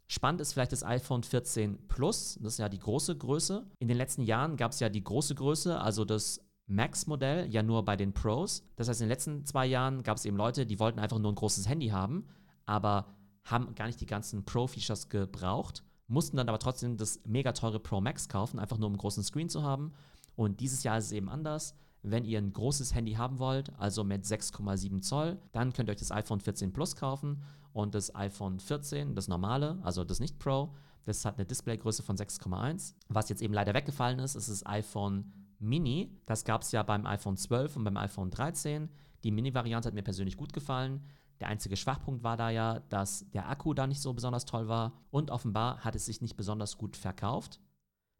Spannend 0.08 0.40
ist 0.40 0.52
vielleicht 0.52 0.72
das 0.72 0.84
iPhone 0.84 1.24
14 1.24 1.88
Plus, 1.88 2.38
das 2.40 2.54
ist 2.54 2.58
ja 2.58 2.68
die 2.68 2.78
große 2.78 3.16
Größe. 3.16 3.66
In 3.80 3.88
den 3.88 3.96
letzten 3.96 4.22
Jahren 4.22 4.56
gab 4.56 4.72
es 4.72 4.80
ja 4.80 4.88
die 4.88 5.02
große 5.02 5.34
Größe, 5.34 5.80
also 5.80 6.04
das 6.04 6.40
Max-Modell, 6.68 7.48
ja 7.52 7.62
nur 7.62 7.84
bei 7.84 7.96
den 7.96 8.12
Pros. 8.12 8.64
Das 8.76 8.88
heißt, 8.88 9.00
in 9.00 9.06
den 9.06 9.12
letzten 9.12 9.44
zwei 9.44 9.66
Jahren 9.66 10.02
gab 10.02 10.16
es 10.16 10.24
eben 10.24 10.36
Leute, 10.36 10.64
die 10.64 10.78
wollten 10.78 11.00
einfach 11.00 11.18
nur 11.18 11.32
ein 11.32 11.36
großes 11.36 11.68
Handy 11.68 11.88
haben, 11.88 12.26
aber 12.66 13.06
haben 13.44 13.74
gar 13.74 13.86
nicht 13.86 14.00
die 14.00 14.06
ganzen 14.06 14.44
Pro-Features 14.44 15.08
gebraucht, 15.08 15.82
mussten 16.08 16.36
dann 16.36 16.48
aber 16.48 16.58
trotzdem 16.58 16.96
das 16.96 17.20
mega 17.24 17.52
teure 17.52 17.80
Pro 17.80 18.00
Max 18.00 18.28
kaufen, 18.28 18.58
einfach 18.58 18.78
nur 18.78 18.86
um 18.86 18.92
einen 18.92 18.98
großen 18.98 19.24
Screen 19.24 19.48
zu 19.48 19.62
haben. 19.62 19.92
Und 20.36 20.60
dieses 20.60 20.82
Jahr 20.82 20.98
ist 20.98 21.06
es 21.06 21.12
eben 21.12 21.28
anders. 21.28 21.74
Wenn 22.02 22.24
ihr 22.24 22.38
ein 22.38 22.52
großes 22.52 22.94
Handy 22.94 23.14
haben 23.14 23.40
wollt, 23.40 23.72
also 23.78 24.04
mit 24.04 24.24
6,7 24.24 25.00
Zoll, 25.02 25.40
dann 25.50 25.72
könnt 25.72 25.88
ihr 25.88 25.92
euch 25.92 25.98
das 25.98 26.12
iPhone 26.12 26.40
14 26.40 26.72
Plus 26.72 26.94
kaufen 26.94 27.42
und 27.76 27.94
das 27.94 28.14
iPhone 28.14 28.58
14, 28.58 29.14
das 29.14 29.28
normale, 29.28 29.78
also 29.82 30.02
das 30.02 30.18
nicht 30.18 30.38
Pro, 30.38 30.74
das 31.04 31.24
hat 31.24 31.36
eine 31.36 31.46
Displaygröße 31.46 32.02
von 32.02 32.16
6,1. 32.16 32.94
Was 33.08 33.28
jetzt 33.28 33.42
eben 33.42 33.54
leider 33.54 33.74
weggefallen 33.74 34.18
ist, 34.18 34.34
ist 34.34 34.48
das 34.48 34.66
iPhone 34.66 35.32
Mini. 35.58 36.18
Das 36.26 36.44
gab 36.44 36.62
es 36.62 36.72
ja 36.72 36.82
beim 36.82 37.06
iPhone 37.06 37.36
12 37.36 37.76
und 37.76 37.84
beim 37.84 37.96
iPhone 37.96 38.30
13. 38.30 38.88
Die 39.24 39.30
Mini-Variante 39.30 39.88
hat 39.88 39.94
mir 39.94 40.02
persönlich 40.02 40.36
gut 40.36 40.52
gefallen. 40.52 41.04
Der 41.38 41.48
einzige 41.48 41.76
Schwachpunkt 41.76 42.24
war 42.24 42.36
da 42.36 42.50
ja, 42.50 42.80
dass 42.88 43.30
der 43.30 43.48
Akku 43.48 43.74
da 43.74 43.86
nicht 43.86 44.00
so 44.00 44.12
besonders 44.14 44.46
toll 44.46 44.68
war 44.68 44.94
und 45.10 45.30
offenbar 45.30 45.84
hat 45.84 45.94
es 45.94 46.06
sich 46.06 46.20
nicht 46.22 46.36
besonders 46.36 46.78
gut 46.78 46.96
verkauft. 46.96 47.60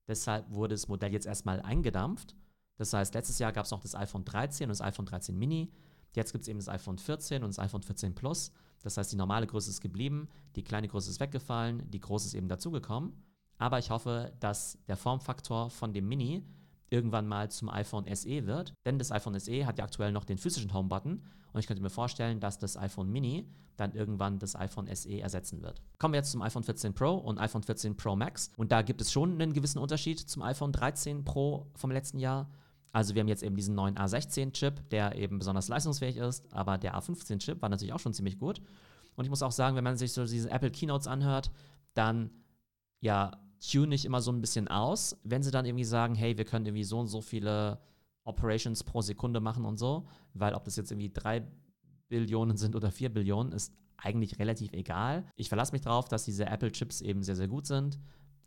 Deshalb 0.07 0.51
wurde 0.53 0.75
das 0.75 0.87
Modell 0.87 1.13
jetzt 1.13 1.27
erstmal 1.27 1.61
eingedampft 1.63 2.37
das 2.77 2.93
heißt, 2.93 3.15
letztes 3.15 3.39
Jahr 3.39 3.53
gab 3.53 3.65
es 3.65 3.71
noch 3.71 3.81
das 3.81 3.95
iPhone 3.95 4.25
13 4.25 4.67
und 4.67 4.69
das 4.71 4.81
iPhone 4.81 5.07
13 5.07 5.37
Mini. 5.37 5.73
Jetzt 6.15 6.33
gibt 6.33 6.43
es 6.43 6.49
eben 6.49 6.59
das 6.59 6.69
iPhone 6.69 6.99
14 6.99 7.43
und 7.43 7.49
das 7.49 7.59
iPhone 7.59 7.83
14 7.83 8.15
Plus. 8.15 8.53
Das 8.83 8.97
heißt, 8.97 9.13
die 9.13 9.17
normale 9.17 9.47
Größe 9.47 9.71
ist 9.71 9.81
geblieben, 9.81 10.29
die 10.55 10.63
kleine 10.63 10.89
Größe 10.89 11.11
ist 11.11 11.21
weggefallen, 11.21 11.91
die 11.91 12.01
große 12.01 12.29
ist 12.29 12.35
eben 12.35 12.49
dazugekommen. 12.49 13.13
Aber 13.59 13.79
ich 13.79 13.91
hoffe, 13.91 14.33
dass 14.41 14.79
der 14.87 14.97
Formfaktor 14.97 15.71
von 15.71 15.93
dem 15.93 16.09
Mini 16.09 16.45
irgendwann 16.91 17.27
mal 17.27 17.51
zum 17.51 17.69
iPhone 17.69 18.07
SE 18.15 18.47
wird. 18.47 18.75
Denn 18.85 18.99
das 18.99 19.11
iPhone 19.13 19.39
SE 19.41 19.67
hat 19.67 19.79
ja 19.79 19.85
aktuell 19.85 20.13
noch 20.13 20.25
den 20.25 20.39
physischen 20.39 20.73
Home-Button. 20.73 21.23
Und 21.53 21.61
ich 21.61 21.67
könnte 21.67 21.83
mir 21.83 21.91
vorstellen, 21.91 22.39
dass 22.39 22.59
das 22.59 22.77
iPhone 22.77 23.11
Mini 23.11 23.49
dann 23.77 23.93
irgendwann 23.93 24.39
das 24.39 24.57
iPhone 24.57 24.95
SE 24.95 25.21
ersetzen 25.21 25.63
wird. 25.63 25.83
Kommen 25.99 26.15
wir 26.15 26.19
jetzt 26.19 26.33
zum 26.33 26.43
iPhone 26.43 26.63
14 26.63 26.95
Pro 26.95 27.15
und 27.15 27.39
iPhone 27.39 27.63
14 27.63 27.97
Pro 27.97 28.17
Max. 28.17 28.51
Und 28.57 28.73
da 28.73 28.83
gibt 28.83 29.01
es 29.01 29.13
schon 29.13 29.33
einen 29.33 29.53
gewissen 29.53 29.79
Unterschied 29.79 30.19
zum 30.19 30.43
iPhone 30.43 30.73
13 30.73 31.25
Pro 31.25 31.67
vom 31.75 31.91
letzten 31.91 32.19
Jahr. 32.19 32.49
Also 32.97 33.15
wir 33.15 33.21
haben 33.21 33.29
jetzt 33.29 33.43
eben 33.43 33.57
diesen 33.57 33.75
neuen 33.75 33.99
A16-Chip, 33.99 34.89
der 34.89 35.17
eben 35.17 35.39
besonders 35.39 35.69
leistungsfähig 35.69 36.17
ist, 36.17 36.51
aber 36.51 36.79
der 36.79 36.97
A15-Chip 36.97 37.61
war 37.61 37.69
natürlich 37.69 37.93
auch 37.93 38.01
schon 38.01 38.15
ziemlich 38.15 38.39
gut. 38.39 38.63
Und 39.17 39.27
ich 39.27 39.29
muss 39.29 39.43
auch 39.43 39.53
sagen, 39.53 39.77
wenn 39.77 39.85
man 39.85 39.99
sich 39.99 40.13
so 40.15 40.25
diese 40.25 40.51
Apple 40.51 40.71
Keynotes 40.71 41.07
anhört, 41.07 41.51
dann 41.93 42.31
ja, 43.01 43.33
tune 43.61 43.95
ich 43.95 44.07
immer 44.07 44.23
so 44.23 44.33
ein 44.33 44.41
bisschen 44.41 44.69
aus, 44.69 45.21
wenn 45.25 45.43
sie 45.43 45.51
dann 45.51 45.67
irgendwie 45.67 45.85
sagen, 45.85 46.15
hey, 46.15 46.39
wir 46.39 46.47
können 46.47 46.65
irgendwie 46.65 46.85
so 46.85 46.99
und 46.99 47.09
so 47.09 47.21
viele 47.21 47.83
Operations 48.25 48.83
pro 48.83 49.03
Sekunde 49.03 49.41
machen 49.41 49.67
und 49.67 49.77
so, 49.77 50.09
weil 50.33 50.55
ob 50.55 50.65
das 50.65 50.77
jetzt 50.77 50.91
irgendwie 50.91 51.13
drei 51.13 51.47
Billionen 52.09 52.57
sind 52.57 52.75
oder 52.75 52.91
vier 52.91 53.13
Billionen, 53.13 53.53
ist 53.53 53.75
eigentlich 53.99 54.39
relativ 54.39 54.73
egal. 54.73 55.27
Ich 55.37 55.51
verlasse 55.51 55.73
mich 55.73 55.83
darauf, 55.83 56.09
dass 56.09 56.25
diese 56.25 56.47
Apple-Chips 56.47 57.03
eben 57.03 57.23
sehr, 57.23 57.37
sehr 57.37 57.49
gut 57.49 57.67
sind. 57.67 57.99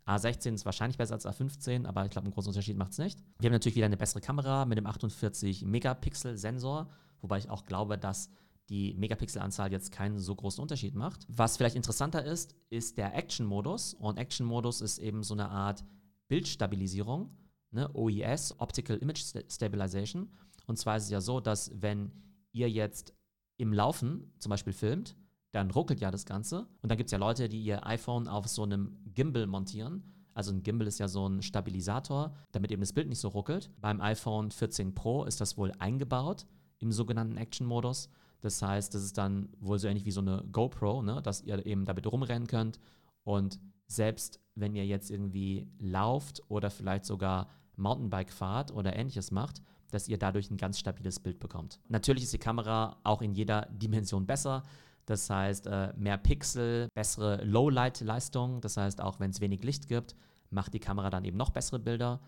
A16 0.06 0.54
ist 0.54 0.64
wahrscheinlich 0.64 0.98
besser 0.98 1.14
als 1.14 1.26
A15, 1.26 1.86
aber 1.86 2.04
ich 2.04 2.10
glaube, 2.10 2.26
einen 2.26 2.34
großen 2.34 2.50
Unterschied 2.50 2.76
macht 2.76 2.92
es 2.92 2.98
nicht. 2.98 3.18
Wir 3.38 3.48
haben 3.48 3.54
natürlich 3.54 3.76
wieder 3.76 3.86
eine 3.86 3.96
bessere 3.96 4.20
Kamera 4.20 4.64
mit 4.64 4.78
dem 4.78 4.86
48-Megapixel-Sensor, 4.86 6.88
wobei 7.20 7.38
ich 7.38 7.50
auch 7.50 7.66
glaube, 7.66 7.98
dass 7.98 8.30
die 8.70 8.94
Megapixelanzahl 8.94 9.72
jetzt 9.72 9.90
keinen 9.90 10.18
so 10.18 10.34
großen 10.34 10.62
Unterschied 10.62 10.94
macht. 10.94 11.26
Was 11.28 11.56
vielleicht 11.56 11.74
interessanter 11.74 12.24
ist, 12.24 12.54
ist 12.70 12.98
der 12.98 13.16
Action-Modus. 13.16 13.94
Und 13.94 14.16
Action-Modus 14.16 14.80
ist 14.80 14.98
eben 14.98 15.24
so 15.24 15.34
eine 15.34 15.50
Art 15.50 15.84
Bildstabilisierung, 16.28 17.36
ne? 17.72 17.90
OIS, 17.94 18.54
Optical 18.58 18.96
Image 18.98 19.24
Stabilization. 19.48 20.30
Und 20.66 20.78
zwar 20.78 20.96
ist 20.96 21.04
es 21.04 21.10
ja 21.10 21.20
so, 21.20 21.40
dass 21.40 21.72
wenn 21.82 22.12
ihr 22.52 22.70
jetzt 22.70 23.12
im 23.56 23.72
Laufen 23.72 24.32
zum 24.38 24.50
Beispiel 24.50 24.72
filmt, 24.72 25.16
dann 25.52 25.70
ruckelt 25.70 26.00
ja 26.00 26.10
das 26.10 26.24
Ganze. 26.24 26.66
Und 26.82 26.90
dann 26.90 26.98
gibt 26.98 27.08
es 27.08 27.12
ja 27.12 27.18
Leute, 27.18 27.48
die 27.48 27.62
ihr 27.62 27.86
iPhone 27.86 28.28
auf 28.28 28.46
so 28.48 28.62
einem 28.62 28.98
Gimbal 29.14 29.46
montieren. 29.46 30.04
Also 30.32 30.52
ein 30.52 30.62
Gimbal 30.62 30.86
ist 30.86 30.98
ja 30.98 31.08
so 31.08 31.28
ein 31.28 31.42
Stabilisator, 31.42 32.32
damit 32.52 32.70
eben 32.70 32.80
das 32.80 32.92
Bild 32.92 33.08
nicht 33.08 33.18
so 33.18 33.28
ruckelt. 33.28 33.70
Beim 33.80 34.00
iPhone 34.00 34.50
14 34.50 34.94
Pro 34.94 35.24
ist 35.24 35.40
das 35.40 35.58
wohl 35.58 35.72
eingebaut 35.78 36.46
im 36.78 36.92
sogenannten 36.92 37.36
Action-Modus. 37.36 38.08
Das 38.40 38.62
heißt, 38.62 38.94
das 38.94 39.02
ist 39.02 39.18
dann 39.18 39.48
wohl 39.58 39.78
so 39.78 39.88
ähnlich 39.88 40.06
wie 40.06 40.12
so 40.12 40.20
eine 40.20 40.44
GoPro, 40.50 41.02
ne? 41.02 41.20
dass 41.22 41.42
ihr 41.42 41.66
eben 41.66 41.84
damit 41.84 42.06
rumrennen 42.10 42.46
könnt. 42.46 42.78
Und 43.24 43.60
selbst 43.86 44.40
wenn 44.54 44.74
ihr 44.74 44.86
jetzt 44.86 45.10
irgendwie 45.10 45.68
lauft 45.78 46.42
oder 46.48 46.70
vielleicht 46.70 47.04
sogar 47.04 47.48
Mountainbike 47.76 48.32
fahrt 48.32 48.72
oder 48.72 48.96
ähnliches 48.96 49.30
macht, 49.30 49.62
dass 49.90 50.08
ihr 50.08 50.18
dadurch 50.18 50.50
ein 50.50 50.56
ganz 50.56 50.78
stabiles 50.78 51.18
Bild 51.18 51.40
bekommt. 51.40 51.80
Natürlich 51.88 52.24
ist 52.24 52.32
die 52.32 52.38
Kamera 52.38 52.98
auch 53.02 53.22
in 53.22 53.34
jeder 53.34 53.66
Dimension 53.72 54.26
besser. 54.26 54.62
Das 55.06 55.28
heißt, 55.28 55.66
äh, 55.66 55.92
mehr 55.96 56.18
Pixel, 56.18 56.88
bessere 56.94 57.42
Low-Light-Leistung. 57.44 58.60
Das 58.60 58.76
heißt, 58.76 59.00
auch 59.00 59.20
wenn 59.20 59.30
es 59.30 59.40
wenig 59.40 59.62
Licht 59.64 59.88
gibt, 59.88 60.14
macht 60.50 60.74
die 60.74 60.80
Kamera 60.80 61.10
dann 61.10 61.24
eben 61.24 61.36
noch 61.36 61.50
bessere 61.50 61.78
Bilder. 61.78 62.20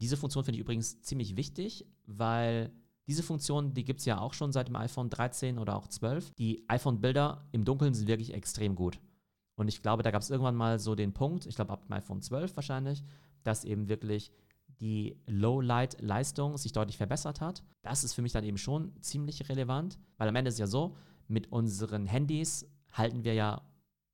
Diese 0.00 0.16
Funktion 0.16 0.44
finde 0.44 0.56
ich 0.56 0.62
übrigens 0.62 1.00
ziemlich 1.02 1.36
wichtig, 1.36 1.86
weil 2.06 2.72
diese 3.06 3.22
Funktion, 3.22 3.74
die 3.74 3.84
gibt 3.84 4.00
es 4.00 4.06
ja 4.06 4.18
auch 4.18 4.34
schon 4.34 4.52
seit 4.52 4.68
dem 4.68 4.76
iPhone 4.76 5.10
13 5.10 5.58
oder 5.58 5.76
auch 5.76 5.88
12. 5.88 6.32
Die 6.38 6.64
iPhone-Bilder 6.68 7.46
im 7.52 7.64
Dunkeln 7.64 7.94
sind 7.94 8.08
wirklich 8.08 8.32
extrem 8.32 8.74
gut. 8.74 8.98
Und 9.56 9.68
ich 9.68 9.82
glaube, 9.82 10.02
da 10.02 10.10
gab 10.10 10.22
es 10.22 10.30
irgendwann 10.30 10.56
mal 10.56 10.78
so 10.78 10.94
den 10.94 11.12
Punkt, 11.12 11.46
ich 11.46 11.54
glaube 11.54 11.72
ab 11.72 11.84
dem 11.86 11.92
iPhone 11.92 12.22
12 12.22 12.56
wahrscheinlich, 12.56 13.04
dass 13.44 13.64
eben 13.64 13.88
wirklich 13.88 14.32
die 14.80 15.16
Low-Light-Leistung 15.26 16.56
sich 16.56 16.72
deutlich 16.72 16.96
verbessert 16.96 17.40
hat. 17.40 17.62
Das 17.82 18.02
ist 18.02 18.14
für 18.14 18.22
mich 18.22 18.32
dann 18.32 18.44
eben 18.44 18.58
schon 18.58 18.92
ziemlich 19.00 19.48
relevant, 19.48 19.98
weil 20.16 20.28
am 20.28 20.34
Ende 20.34 20.48
ist 20.48 20.58
ja 20.58 20.66
so, 20.66 20.96
mit 21.28 21.50
unseren 21.52 22.06
Handys 22.06 22.66
halten 22.92 23.24
wir 23.24 23.34
ja 23.34 23.62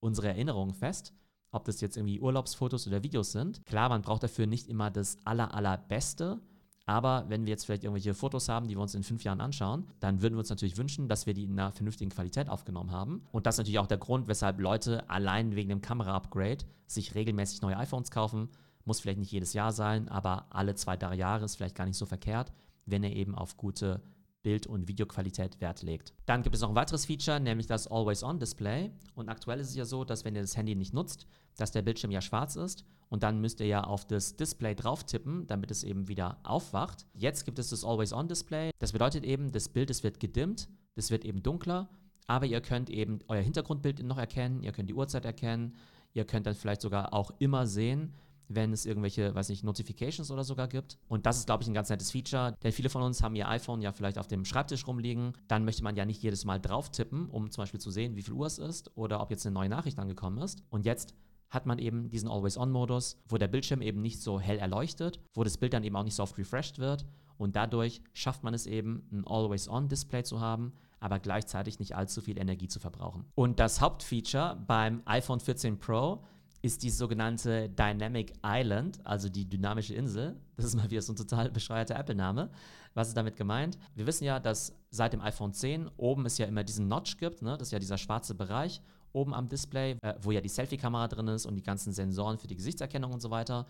unsere 0.00 0.28
Erinnerungen 0.28 0.74
fest, 0.74 1.12
ob 1.50 1.64
das 1.64 1.80
jetzt 1.80 1.96
irgendwie 1.96 2.20
Urlaubsfotos 2.20 2.86
oder 2.86 3.02
Videos 3.02 3.32
sind. 3.32 3.64
Klar, 3.66 3.88
man 3.88 4.02
braucht 4.02 4.22
dafür 4.22 4.46
nicht 4.46 4.68
immer 4.68 4.90
das 4.90 5.18
aller, 5.24 5.54
allerbeste, 5.54 6.40
aber 6.86 7.24
wenn 7.28 7.44
wir 7.44 7.50
jetzt 7.50 7.66
vielleicht 7.66 7.84
irgendwelche 7.84 8.14
Fotos 8.14 8.48
haben, 8.48 8.66
die 8.66 8.74
wir 8.74 8.82
uns 8.82 8.96
in 8.96 9.04
fünf 9.04 9.22
Jahren 9.22 9.40
anschauen, 9.40 9.86
dann 10.00 10.22
würden 10.22 10.34
wir 10.34 10.40
uns 10.40 10.50
natürlich 10.50 10.76
wünschen, 10.76 11.08
dass 11.08 11.24
wir 11.24 11.34
die 11.34 11.44
in 11.44 11.52
einer 11.52 11.70
vernünftigen 11.70 12.10
Qualität 12.10 12.48
aufgenommen 12.48 12.90
haben. 12.90 13.22
Und 13.30 13.46
das 13.46 13.54
ist 13.54 13.58
natürlich 13.58 13.78
auch 13.78 13.86
der 13.86 13.98
Grund, 13.98 14.26
weshalb 14.26 14.58
Leute 14.58 15.08
allein 15.08 15.54
wegen 15.54 15.68
dem 15.68 15.82
Kamera-Upgrade 15.82 16.64
sich 16.86 17.14
regelmäßig 17.14 17.62
neue 17.62 17.76
iPhones 17.76 18.10
kaufen. 18.10 18.48
Muss 18.84 18.98
vielleicht 18.98 19.20
nicht 19.20 19.30
jedes 19.30 19.52
Jahr 19.52 19.70
sein, 19.70 20.08
aber 20.08 20.46
alle 20.50 20.74
zwei, 20.74 20.96
drei 20.96 21.14
Jahre 21.14 21.44
ist 21.44 21.56
vielleicht 21.56 21.76
gar 21.76 21.86
nicht 21.86 21.96
so 21.96 22.06
verkehrt, 22.06 22.52
wenn 22.86 23.04
er 23.04 23.14
eben 23.14 23.36
auf 23.36 23.56
gute 23.56 24.02
Bild- 24.42 24.66
und 24.66 24.88
Videoqualität 24.88 25.60
Wert 25.60 25.82
legt. 25.82 26.14
Dann 26.26 26.42
gibt 26.42 26.54
es 26.54 26.62
noch 26.62 26.70
ein 26.70 26.74
weiteres 26.74 27.06
Feature, 27.06 27.40
nämlich 27.40 27.66
das 27.66 27.86
Always-On-Display. 27.86 28.90
Und 29.14 29.28
aktuell 29.28 29.60
ist 29.60 29.70
es 29.70 29.76
ja 29.76 29.84
so, 29.84 30.04
dass 30.04 30.24
wenn 30.24 30.34
ihr 30.34 30.42
das 30.42 30.56
Handy 30.56 30.74
nicht 30.74 30.94
nutzt, 30.94 31.26
dass 31.56 31.72
der 31.72 31.82
Bildschirm 31.82 32.10
ja 32.10 32.20
schwarz 32.20 32.56
ist 32.56 32.84
und 33.08 33.22
dann 33.22 33.40
müsst 33.40 33.60
ihr 33.60 33.66
ja 33.66 33.84
auf 33.84 34.06
das 34.06 34.36
Display 34.36 34.74
drauf 34.74 35.04
tippen, 35.04 35.46
damit 35.46 35.70
es 35.70 35.84
eben 35.84 36.08
wieder 36.08 36.38
aufwacht. 36.42 37.06
Jetzt 37.12 37.44
gibt 37.44 37.58
es 37.58 37.70
das 37.70 37.84
Always-On-Display. 37.84 38.70
Das 38.78 38.92
bedeutet 38.92 39.24
eben, 39.24 39.52
das 39.52 39.68
Bild, 39.68 39.90
es 39.90 40.02
wird 40.02 40.20
gedimmt, 40.20 40.68
das 40.94 41.10
wird 41.10 41.24
eben 41.24 41.42
dunkler, 41.42 41.88
aber 42.26 42.46
ihr 42.46 42.60
könnt 42.60 42.88
eben 42.90 43.18
euer 43.28 43.42
Hintergrundbild 43.42 44.02
noch 44.04 44.18
erkennen, 44.18 44.62
ihr 44.62 44.72
könnt 44.72 44.88
die 44.88 44.94
Uhrzeit 44.94 45.24
erkennen, 45.24 45.74
ihr 46.12 46.24
könnt 46.24 46.46
dann 46.46 46.54
vielleicht 46.54 46.80
sogar 46.80 47.12
auch 47.12 47.32
immer 47.38 47.66
sehen, 47.66 48.14
wenn 48.52 48.72
es 48.72 48.84
irgendwelche, 48.84 49.34
weiß 49.34 49.48
nicht, 49.48 49.64
Notifications 49.64 50.30
oder 50.30 50.44
sogar 50.44 50.68
gibt. 50.68 50.98
Und 51.08 51.24
das 51.24 51.38
ist, 51.38 51.46
glaube 51.46 51.62
ich, 51.62 51.68
ein 51.68 51.74
ganz 51.74 51.88
nettes 51.88 52.10
Feature, 52.10 52.56
denn 52.62 52.72
viele 52.72 52.90
von 52.90 53.02
uns 53.02 53.22
haben 53.22 53.36
ihr 53.36 53.48
iPhone 53.48 53.80
ja 53.80 53.92
vielleicht 53.92 54.18
auf 54.18 54.26
dem 54.26 54.44
Schreibtisch 54.44 54.86
rumliegen. 54.86 55.32
Dann 55.48 55.64
möchte 55.64 55.84
man 55.84 55.96
ja 55.96 56.04
nicht 56.04 56.22
jedes 56.22 56.44
Mal 56.44 56.60
drauf 56.60 56.90
tippen, 56.90 57.28
um 57.30 57.50
zum 57.50 57.62
Beispiel 57.62 57.80
zu 57.80 57.90
sehen, 57.90 58.16
wie 58.16 58.22
viel 58.22 58.34
Uhr 58.34 58.46
es 58.46 58.58
ist 58.58 58.90
oder 58.96 59.20
ob 59.20 59.30
jetzt 59.30 59.46
eine 59.46 59.54
neue 59.54 59.68
Nachricht 59.68 59.98
angekommen 59.98 60.38
ist. 60.38 60.62
Und 60.68 60.84
jetzt 60.84 61.14
hat 61.48 61.66
man 61.66 61.78
eben 61.78 62.10
diesen 62.10 62.28
Always-On-Modus, 62.28 63.18
wo 63.28 63.36
der 63.36 63.48
Bildschirm 63.48 63.82
eben 63.82 64.02
nicht 64.02 64.20
so 64.20 64.40
hell 64.40 64.58
erleuchtet, 64.58 65.20
wo 65.34 65.44
das 65.44 65.58
Bild 65.58 65.72
dann 65.72 65.84
eben 65.84 65.96
auch 65.96 66.04
nicht 66.04 66.14
so 66.14 66.22
oft 66.22 66.38
refreshed 66.38 66.78
wird 66.78 67.06
und 67.40 67.56
dadurch 67.56 68.02
schafft 68.12 68.44
man 68.44 68.52
es 68.52 68.66
eben, 68.66 69.08
ein 69.10 69.26
Always-On-Display 69.26 70.24
zu 70.24 70.40
haben, 70.40 70.74
aber 71.00 71.18
gleichzeitig 71.18 71.78
nicht 71.78 71.96
allzu 71.96 72.20
viel 72.20 72.38
Energie 72.38 72.68
zu 72.68 72.80
verbrauchen. 72.80 73.24
Und 73.34 73.58
das 73.58 73.80
Hauptfeature 73.80 74.62
beim 74.66 75.00
iPhone 75.06 75.40
14 75.40 75.78
Pro 75.78 76.22
ist 76.62 76.82
die 76.82 76.90
sogenannte 76.90 77.68
Dynamic 77.68 78.34
Island, 78.44 79.04
also 79.04 79.28
die 79.28 79.48
dynamische 79.48 79.94
Insel. 79.94 80.36
Das 80.56 80.66
ist 80.66 80.74
mal 80.76 80.90
wieder 80.90 81.02
so 81.02 81.12
ein 81.12 81.16
total 81.16 81.50
bescheuerter 81.50 81.96
Apple-Name. 81.98 82.50
Was 82.94 83.08
ist 83.08 83.16
damit 83.16 83.36
gemeint? 83.36 83.78
Wir 83.94 84.06
wissen 84.06 84.24
ja, 84.24 84.38
dass 84.38 84.74
seit 84.90 85.12
dem 85.12 85.20
iPhone 85.20 85.52
10 85.52 85.88
oben 85.96 86.26
es 86.26 86.38
ja 86.38 86.46
immer 86.46 86.64
diesen 86.64 86.88
Notch 86.88 87.16
gibt, 87.16 87.40
ne? 87.42 87.56
das 87.56 87.68
ist 87.68 87.72
ja 87.72 87.78
dieser 87.78 87.98
schwarze 87.98 88.34
Bereich 88.34 88.82
oben 89.12 89.34
am 89.34 89.48
Display, 89.48 89.96
äh, 90.02 90.14
wo 90.20 90.30
ja 90.30 90.40
die 90.40 90.48
Selfie-Kamera 90.48 91.08
drin 91.08 91.28
ist 91.28 91.46
und 91.46 91.56
die 91.56 91.62
ganzen 91.62 91.92
Sensoren 91.92 92.38
für 92.38 92.46
die 92.46 92.56
Gesichtserkennung 92.56 93.12
und 93.12 93.20
so 93.20 93.30
weiter. 93.30 93.66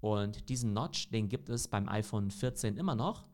Und 0.00 0.48
diesen 0.48 0.72
Notch, 0.72 1.10
den 1.10 1.28
gibt 1.28 1.48
es 1.48 1.68
beim 1.68 1.88
iPhone 1.88 2.30
14 2.30 2.76
immer 2.76 2.94
noch. 2.94 3.26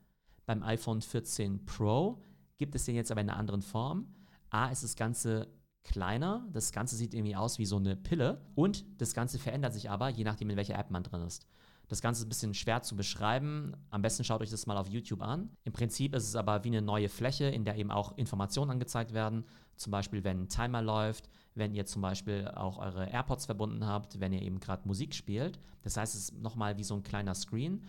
Beim 0.47 0.63
iPhone 0.63 1.01
14 1.01 1.65
Pro 1.65 2.23
gibt 2.59 2.75
es 2.75 2.85
den 2.85 2.97
jetzt 2.97 3.11
aber 3.11 3.21
in 3.21 3.31
einer 3.31 3.39
anderen 3.39 3.63
Form. 3.63 4.15
A 4.51 4.69
ist 4.69 4.85
das 4.85 4.97
Ganze 4.97 5.49
kleiner, 5.85 6.47
das 6.53 6.73
Ganze 6.73 6.97
sieht 6.97 7.15
irgendwie 7.15 7.37
aus 7.37 7.59
wie 7.59 7.67
so 7.67 7.77
eine 7.77 7.97
Pille 7.97 8.41
und 8.55 8.85
das 9.01 9.15
Ganze 9.15 9.39
verändert 9.39 9.75
sich 9.75 9.91
aber, 9.91 10.09
je 10.09 10.25
nachdem, 10.25 10.51
in 10.51 10.57
welcher 10.57 10.79
App 10.79 10.91
man 10.91 11.03
drin 11.03 11.23
ist. 11.23 11.47
Das 11.89 12.01
Ganze 12.01 12.23
ist 12.23 12.27
ein 12.27 12.31
bisschen 12.31 12.55
schwer 12.55 12.83
zu 12.83 12.97
beschreiben. 12.97 13.77
Am 13.91 14.01
besten 14.01 14.25
schaut 14.25 14.41
euch 14.41 14.51
das 14.51 14.67
mal 14.67 14.77
auf 14.77 14.89
YouTube 14.89 15.21
an. 15.21 15.51
Im 15.65 15.73
Prinzip 15.73 16.15
ist 16.15 16.27
es 16.27 16.35
aber 16.35 16.65
wie 16.65 16.69
eine 16.69 16.81
neue 16.81 17.11
Fläche, 17.11 17.45
in 17.45 17.65
der 17.65 17.77
eben 17.77 17.91
auch 17.91 18.17
Informationen 18.17 18.71
angezeigt 18.71 19.13
werden. 19.13 19.45
Zum 19.77 19.91
Beispiel, 19.91 20.25
wenn 20.25 20.43
ein 20.43 20.49
Timer 20.49 20.81
läuft, 20.81 21.29
wenn 21.55 21.75
ihr 21.75 21.85
zum 21.85 22.01
Beispiel 22.01 22.49
auch 22.49 22.79
eure 22.79 23.07
AirPods 23.11 23.47
verbunden 23.47 23.87
habt, 23.87 24.19
wenn 24.19 24.33
ihr 24.33 24.43
eben 24.43 24.61
gerade 24.61 24.89
Musik 24.89 25.15
spielt. 25.15 25.59
Das 25.83 25.97
heißt, 25.97 26.15
es 26.15 26.31
ist 26.31 26.41
nochmal 26.41 26.79
wie 26.79 26.85
so 26.85 26.95
ein 26.95 27.03
kleiner 27.03 27.35
Screen. 27.35 27.83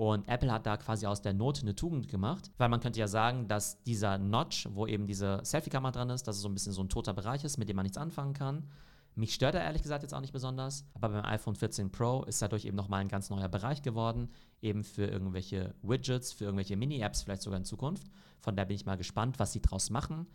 Und 0.00 0.26
Apple 0.28 0.50
hat 0.50 0.64
da 0.64 0.78
quasi 0.78 1.04
aus 1.04 1.20
der 1.20 1.34
Not 1.34 1.60
eine 1.60 1.76
Tugend 1.76 2.08
gemacht, 2.08 2.50
weil 2.56 2.70
man 2.70 2.80
könnte 2.80 2.98
ja 2.98 3.06
sagen, 3.06 3.48
dass 3.48 3.82
dieser 3.82 4.16
Notch, 4.16 4.66
wo 4.72 4.86
eben 4.86 5.06
diese 5.06 5.40
Selfie-Kamera 5.44 5.92
dran 5.92 6.08
ist, 6.08 6.26
dass 6.26 6.36
es 6.36 6.42
so 6.42 6.48
ein 6.48 6.54
bisschen 6.54 6.72
so 6.72 6.82
ein 6.82 6.88
toter 6.88 7.12
Bereich 7.12 7.44
ist, 7.44 7.58
mit 7.58 7.68
dem 7.68 7.76
man 7.76 7.82
nichts 7.82 7.98
anfangen 7.98 8.32
kann. 8.32 8.66
Mich 9.14 9.34
stört 9.34 9.56
er 9.56 9.60
ehrlich 9.60 9.82
gesagt 9.82 10.02
jetzt 10.02 10.14
auch 10.14 10.22
nicht 10.22 10.32
besonders, 10.32 10.86
aber 10.94 11.10
beim 11.10 11.24
iPhone 11.26 11.54
14 11.54 11.92
Pro 11.92 12.22
ist 12.22 12.40
dadurch 12.40 12.64
eben 12.64 12.78
nochmal 12.78 13.02
ein 13.02 13.08
ganz 13.08 13.28
neuer 13.28 13.50
Bereich 13.50 13.82
geworden, 13.82 14.30
eben 14.62 14.84
für 14.84 15.04
irgendwelche 15.04 15.74
Widgets, 15.82 16.32
für 16.32 16.44
irgendwelche 16.44 16.78
Mini-Apps 16.78 17.24
vielleicht 17.24 17.42
sogar 17.42 17.58
in 17.58 17.66
Zukunft. 17.66 18.06
Von 18.38 18.56
daher 18.56 18.68
bin 18.68 18.76
ich 18.76 18.86
mal 18.86 18.96
gespannt, 18.96 19.38
was 19.38 19.52
sie 19.52 19.60
draus 19.60 19.90
machen. 19.90 20.26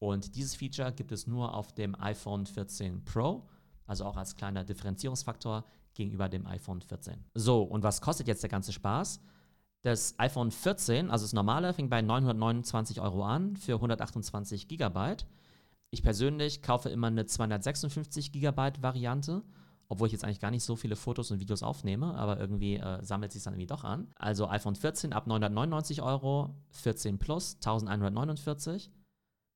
Und 0.00 0.36
dieses 0.36 0.54
Feature 0.54 0.92
gibt 0.92 1.12
es 1.12 1.26
nur 1.26 1.54
auf 1.54 1.72
dem 1.72 1.98
iPhone 1.98 2.44
14 2.44 3.06
Pro, 3.06 3.48
also 3.86 4.04
auch 4.04 4.18
als 4.18 4.36
kleiner 4.36 4.64
Differenzierungsfaktor 4.64 5.64
gegenüber 5.94 6.28
dem 6.28 6.46
iPhone 6.46 6.80
14. 6.80 7.24
So, 7.34 7.62
und 7.62 7.82
was 7.82 8.00
kostet 8.00 8.28
jetzt 8.28 8.42
der 8.42 8.50
ganze 8.50 8.72
Spaß? 8.72 9.20
Das 9.82 10.18
iPhone 10.18 10.50
14, 10.50 11.10
also 11.10 11.24
das 11.24 11.32
normale, 11.32 11.74
fing 11.74 11.90
bei 11.90 12.00
929 12.00 13.00
Euro 13.00 13.24
an 13.24 13.56
für 13.56 13.74
128 13.74 14.66
Gigabyte. 14.66 15.26
Ich 15.90 16.02
persönlich 16.02 16.62
kaufe 16.62 16.88
immer 16.88 17.08
eine 17.08 17.26
256 17.26 18.32
Gigabyte 18.32 18.82
Variante, 18.82 19.42
obwohl 19.88 20.06
ich 20.06 20.12
jetzt 20.12 20.24
eigentlich 20.24 20.40
gar 20.40 20.50
nicht 20.50 20.64
so 20.64 20.74
viele 20.76 20.96
Fotos 20.96 21.30
und 21.30 21.38
Videos 21.38 21.62
aufnehme, 21.62 22.14
aber 22.14 22.40
irgendwie 22.40 22.76
äh, 22.76 23.04
sammelt 23.04 23.32
sich 23.32 23.42
dann 23.42 23.54
irgendwie 23.54 23.66
doch 23.66 23.84
an. 23.84 24.08
Also 24.16 24.48
iPhone 24.48 24.74
14 24.74 25.12
ab 25.12 25.26
999 25.26 26.00
Euro, 26.00 26.54
14 26.70 27.18
Plus 27.18 27.56
1149, 27.56 28.90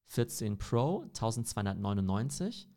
14 0.09 0.59
Pro 0.59 1.05
1299 1.05 2.69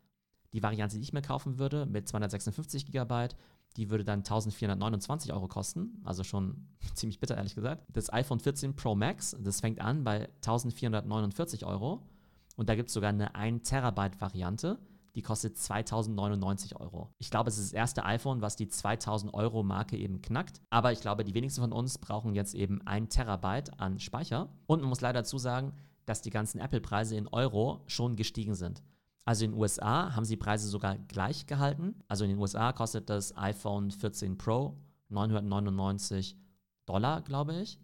die 0.52 0.62
Variante, 0.62 0.96
die 0.96 1.02
ich 1.02 1.12
mir 1.12 1.22
kaufen 1.22 1.58
würde, 1.58 1.86
mit 1.86 2.06
256 2.08 2.86
GB, 2.86 3.28
die 3.76 3.90
würde 3.90 4.04
dann 4.04 4.20
1429 4.20 5.32
Euro 5.32 5.48
kosten, 5.48 6.00
also 6.04 6.24
schon 6.24 6.68
ziemlich 6.94 7.20
bitter, 7.20 7.36
ehrlich 7.36 7.54
gesagt. 7.54 7.84
Das 7.92 8.12
iPhone 8.12 8.40
14 8.40 8.76
Pro 8.76 8.94
Max, 8.94 9.36
das 9.40 9.60
fängt 9.60 9.80
an 9.80 10.04
bei 10.04 10.28
1449 10.36 11.64
Euro. 11.64 12.02
Und 12.56 12.68
da 12.68 12.74
gibt 12.74 12.88
es 12.88 12.94
sogar 12.94 13.10
eine 13.10 13.34
1 13.34 13.68
Terabyte 13.68 14.20
Variante, 14.20 14.78
die 15.14 15.22
kostet 15.22 15.56
2099 15.58 16.80
Euro. 16.80 17.10
Ich 17.18 17.30
glaube, 17.30 17.48
es 17.48 17.58
ist 17.58 17.72
das 17.72 17.72
erste 17.72 18.04
iPhone, 18.04 18.40
was 18.40 18.56
die 18.56 18.68
2000 18.68 19.32
Euro 19.34 19.62
Marke 19.62 19.96
eben 19.96 20.22
knackt. 20.22 20.60
Aber 20.70 20.92
ich 20.92 21.00
glaube, 21.00 21.24
die 21.24 21.34
wenigsten 21.34 21.60
von 21.60 21.72
uns 21.72 21.98
brauchen 21.98 22.34
jetzt 22.34 22.54
eben 22.54 22.80
1 22.86 23.14
Terabyte 23.14 23.78
an 23.78 23.98
Speicher. 24.00 24.48
Und 24.66 24.80
man 24.80 24.88
muss 24.88 25.00
leider 25.00 25.20
dazu 25.20 25.38
sagen, 25.38 25.72
dass 26.06 26.22
die 26.22 26.30
ganzen 26.30 26.60
Apple-Preise 26.60 27.16
in 27.16 27.28
Euro 27.28 27.82
schon 27.86 28.16
gestiegen 28.16 28.54
sind. 28.54 28.82
Also 29.24 29.44
in 29.44 29.52
den 29.52 29.60
USA 29.60 30.14
haben 30.14 30.24
sie 30.24 30.36
Preise 30.36 30.68
sogar 30.68 30.98
gleich 30.98 31.46
gehalten. 31.46 31.94
Also 32.08 32.24
in 32.24 32.30
den 32.30 32.38
USA 32.38 32.72
kostet 32.72 33.08
das 33.08 33.36
iPhone 33.36 33.90
14 33.90 34.36
Pro 34.36 34.76
999 35.10 36.36
Dollar, 36.86 37.20
glaube 37.22 37.54
ich. 37.60 37.78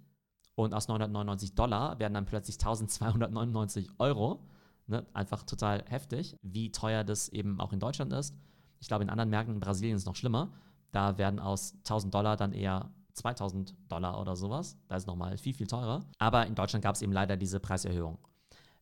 Und 0.54 0.74
aus 0.74 0.88
999 0.88 1.54
Dollar 1.54 1.98
werden 2.00 2.14
dann 2.14 2.26
plötzlich 2.26 2.56
1299 2.56 3.88
Euro. 3.98 4.44
Ne? 4.88 5.06
Einfach 5.12 5.44
total 5.44 5.84
heftig, 5.86 6.36
wie 6.42 6.72
teuer 6.72 7.04
das 7.04 7.28
eben 7.28 7.60
auch 7.60 7.72
in 7.72 7.78
Deutschland 7.78 8.12
ist. 8.12 8.34
Ich 8.80 8.88
glaube, 8.88 9.04
in 9.04 9.10
anderen 9.10 9.30
Märkten 9.30 9.54
in 9.54 9.60
Brasilien 9.60 9.96
ist 9.96 10.02
es 10.02 10.06
noch 10.06 10.16
schlimmer. 10.16 10.52
Da 10.90 11.18
werden 11.18 11.38
aus 11.38 11.74
1000 11.84 12.12
Dollar 12.12 12.36
dann 12.36 12.52
eher 12.52 12.90
2000 13.12 13.74
Dollar 13.88 14.20
oder 14.20 14.34
sowas. 14.34 14.76
Da 14.88 14.96
ist 14.96 15.02
es 15.02 15.06
nochmal 15.06 15.36
viel, 15.36 15.54
viel 15.54 15.66
teurer. 15.66 16.04
Aber 16.18 16.46
in 16.46 16.54
Deutschland 16.54 16.82
gab 16.82 16.94
es 16.94 17.02
eben 17.02 17.12
leider 17.12 17.36
diese 17.36 17.60
Preiserhöhung. 17.60 18.18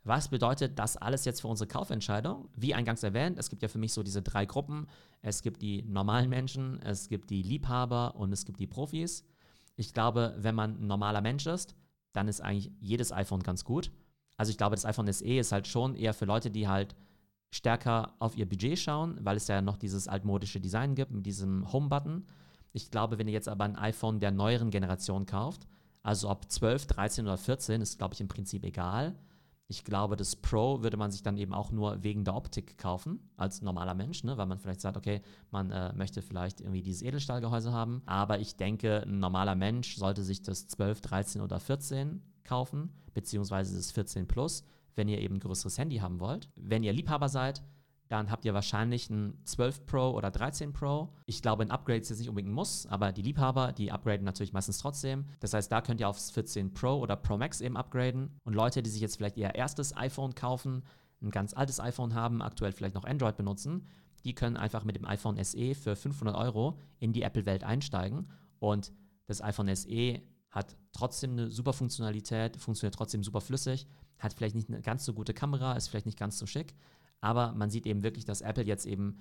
Was 0.07 0.29
bedeutet 0.29 0.79
das 0.79 0.97
alles 0.97 1.25
jetzt 1.25 1.41
für 1.41 1.49
unsere 1.49 1.67
Kaufentscheidung? 1.67 2.49
Wie 2.55 2.75
eingangs 2.75 3.03
erwähnt, 3.03 3.41
es 3.41 3.51
gibt 3.51 3.63
ja 3.63 3.69
für 3.69 3.79
mich 3.79 3.93
so 3.93 4.05
diese 4.05 4.23
drei 4.23 4.47
Gruppen. 4.47 4.87
Es 5.21 5.43
gibt 5.43 5.63
die 5.63 5.83
normalen 5.83 6.31
Menschen, 6.31 6.81
es 6.81 7.09
gibt 7.09 7.29
die 7.29 7.43
Liebhaber 7.43 8.15
und 8.15 8.33
es 8.33 8.45
gibt 8.45 8.61
die 8.61 8.69
Profis. 8.69 9.25
Ich 9.75 9.93
glaube, 9.93 10.37
wenn 10.39 10.55
man 10.55 10.81
ein 10.81 10.87
normaler 10.87 11.23
Mensch 11.23 11.47
ist, 11.47 11.75
dann 12.13 12.29
ist 12.29 12.41
eigentlich 12.41 12.71
jedes 12.79 13.11
iPhone 13.11 13.43
ganz 13.43 13.65
gut. 13.65 13.91
Also 14.37 14.51
ich 14.51 14.57
glaube, 14.57 14.77
das 14.77 14.85
iPhone 14.85 15.13
SE 15.13 15.25
ist 15.25 15.51
halt 15.51 15.67
schon 15.67 15.97
eher 15.97 16.15
für 16.15 16.25
Leute, 16.25 16.53
die 16.53 16.69
halt 16.69 16.95
stärker 17.51 18.15
auf 18.21 18.37
ihr 18.37 18.49
Budget 18.49 18.79
schauen, 18.79 19.19
weil 19.23 19.37
es 19.37 19.49
ja 19.49 19.61
noch 19.61 19.77
dieses 19.77 20.07
altmodische 20.07 20.61
Design 20.61 20.95
gibt 20.95 21.11
mit 21.11 21.27
diesem 21.27 21.73
Home-Button. 21.73 22.29
Ich 22.73 22.93
glaube, 22.93 23.19
wenn 23.19 23.27
ihr 23.27 23.35
jetzt 23.35 23.49
aber 23.49 23.65
ein 23.65 23.75
iPhone 23.75 24.21
der 24.21 24.31
neueren 24.31 24.71
Generation 24.71 25.27
kauft, 25.27 25.67
also 26.05 26.31
ob 26.31 26.49
12, 26.49 26.87
13 26.87 27.25
oder 27.25 27.39
14, 27.39 27.83
ist, 27.83 27.99
glaube 27.99 28.15
ich, 28.15 28.21
im 28.21 28.29
Prinzip 28.29 28.63
egal 28.63 29.17
ich 29.69 29.85
glaube, 29.85 30.17
das 30.17 30.37
Pro 30.37 30.83
würde 30.83 30.97
man 30.97 31.11
sich 31.11 31.23
dann 31.23 31.37
eben 31.37 31.53
auch 31.53 31.73
nur 31.73 32.03
wegen 32.05 32.25
der 32.25 32.37
Optik 32.37 32.79
kaufen, 32.79 33.19
als 33.37 33.63
normaler 33.63 33.95
Mensch, 33.95 34.23
ne? 34.23 34.37
weil 34.39 34.47
man 34.47 34.59
vielleicht 34.59 34.81
sagt, 34.81 34.97
okay, 34.97 35.23
man 35.51 35.71
äh, 35.73 35.93
möchte 35.93 36.23
vielleicht 36.23 36.61
irgendwie 36.61 36.83
dieses 36.83 37.03
Edelstahlgehäuse 37.03 37.73
haben. 37.73 38.03
Aber 38.07 38.39
ich 38.39 38.57
denke, 38.57 39.03
ein 39.03 39.19
normaler 39.19 39.57
Mensch 39.57 39.97
sollte 39.97 40.23
sich 40.23 40.43
das 40.43 40.69
12, 40.69 41.01
13 41.01 41.41
oder 41.43 41.59
14 41.59 42.23
kaufen, 42.45 42.91
beziehungsweise 43.13 43.77
das 43.77 43.91
14 43.91 44.29
Plus, 44.29 44.65
wenn 44.95 45.09
ihr 45.09 45.21
eben 45.21 45.37
ein 45.37 45.41
größeres 45.41 45.79
Handy 45.79 45.97
haben 45.97 46.21
wollt. 46.21 46.49
Wenn 46.55 46.85
ihr 46.85 46.93
Liebhaber 46.93 47.29
seid, 47.29 47.63
dann 48.09 48.31
habt 48.31 48.45
ihr 48.45 48.55
wahrscheinlich 48.55 49.11
ein 49.11 49.39
12 49.45 49.87
Pro 49.87 50.11
oder 50.11 50.31
13 50.31 50.73
Pro. 50.73 51.13
Ich 51.27 51.43
glaube, 51.43 51.65
ein 51.65 51.71
Upgrade 51.71 51.99
ist 51.99 52.11
jetzt 52.11 52.21
nicht 52.21 52.29
unbedingt 52.29 52.53
ein 52.53 52.55
Muss, 52.55 52.87
aber 52.87 53.13
die 53.13 53.23
Liebhaber, 53.23 53.73
die 53.73 53.91
upgraden 53.91 54.25
natürlich 54.25 54.53
meistens 54.53 54.79
trotzdem. 54.79 55.25
Das 55.41 55.55
heißt, 55.55 55.71
da 55.73 55.81
könnt 55.81 56.01
ihr 56.01 56.09
aufs 56.09 56.31
14 56.31 56.73
Pro 56.73 56.99
oder 56.99 57.17
Pro 57.17 57.37
Max 57.37 57.61
eben 57.61 57.77
upgraden. 57.77 58.39
Und 58.45 58.55
Leute, 58.55 58.83
die 58.83 58.91
sich 58.91 59.01
jetzt 59.01 59.17
vielleicht 59.17 59.37
ihr 59.37 59.55
erstes 59.55 59.97
iPhone 59.97 60.35
kaufen, 60.35 60.85
ein 61.21 61.31
ganz 61.31 61.55
altes 61.55 61.81
iPhone 61.81 62.15
haben, 62.15 62.43
aktuell 62.43 62.73
vielleicht 62.73 62.95
noch 62.95 63.05
Android 63.05 63.37
benutzen, 63.37 63.87
die 64.25 64.35
können 64.35 64.57
einfach 64.57 64.85
mit 64.85 64.97
dem 64.97 65.05
iPhone 65.07 65.43
SE 65.43 65.75
für 65.75 65.97
500 65.97 66.37
Euro 66.37 66.79
in 66.99 67.13
die 67.13 67.23
Apple-Welt 67.23 67.65
einsteigen. 67.65 68.31
Und 68.59 68.93
das 69.27 69.43
iPhone 69.43 69.75
SE 69.75 70.21
hat 70.51 70.77
trotzdem 70.93 71.33
eine 71.33 71.51
super 71.51 71.73
Funktionalität, 71.73 72.57
funktioniert 72.57 72.95
trotzdem 72.95 73.23
super 73.23 73.41
flüssig, 73.41 73.87
hat 74.19 74.33
vielleicht 74.33 74.55
nicht 74.55 74.69
eine 74.69 74.81
ganz 74.81 75.05
so 75.05 75.13
gute 75.13 75.35
Kamera, 75.35 75.75
ist 75.75 75.89
vielleicht 75.89 76.07
nicht 76.07 76.19
ganz 76.19 76.39
so 76.39 76.47
schick, 76.47 76.75
aber 77.21 77.53
man 77.53 77.71
sieht 77.71 77.87
eben 77.87 78.03
wirklich, 78.03 78.25
dass 78.25 78.41
Apple 78.41 78.65
jetzt 78.65 78.87
eben 78.87 79.19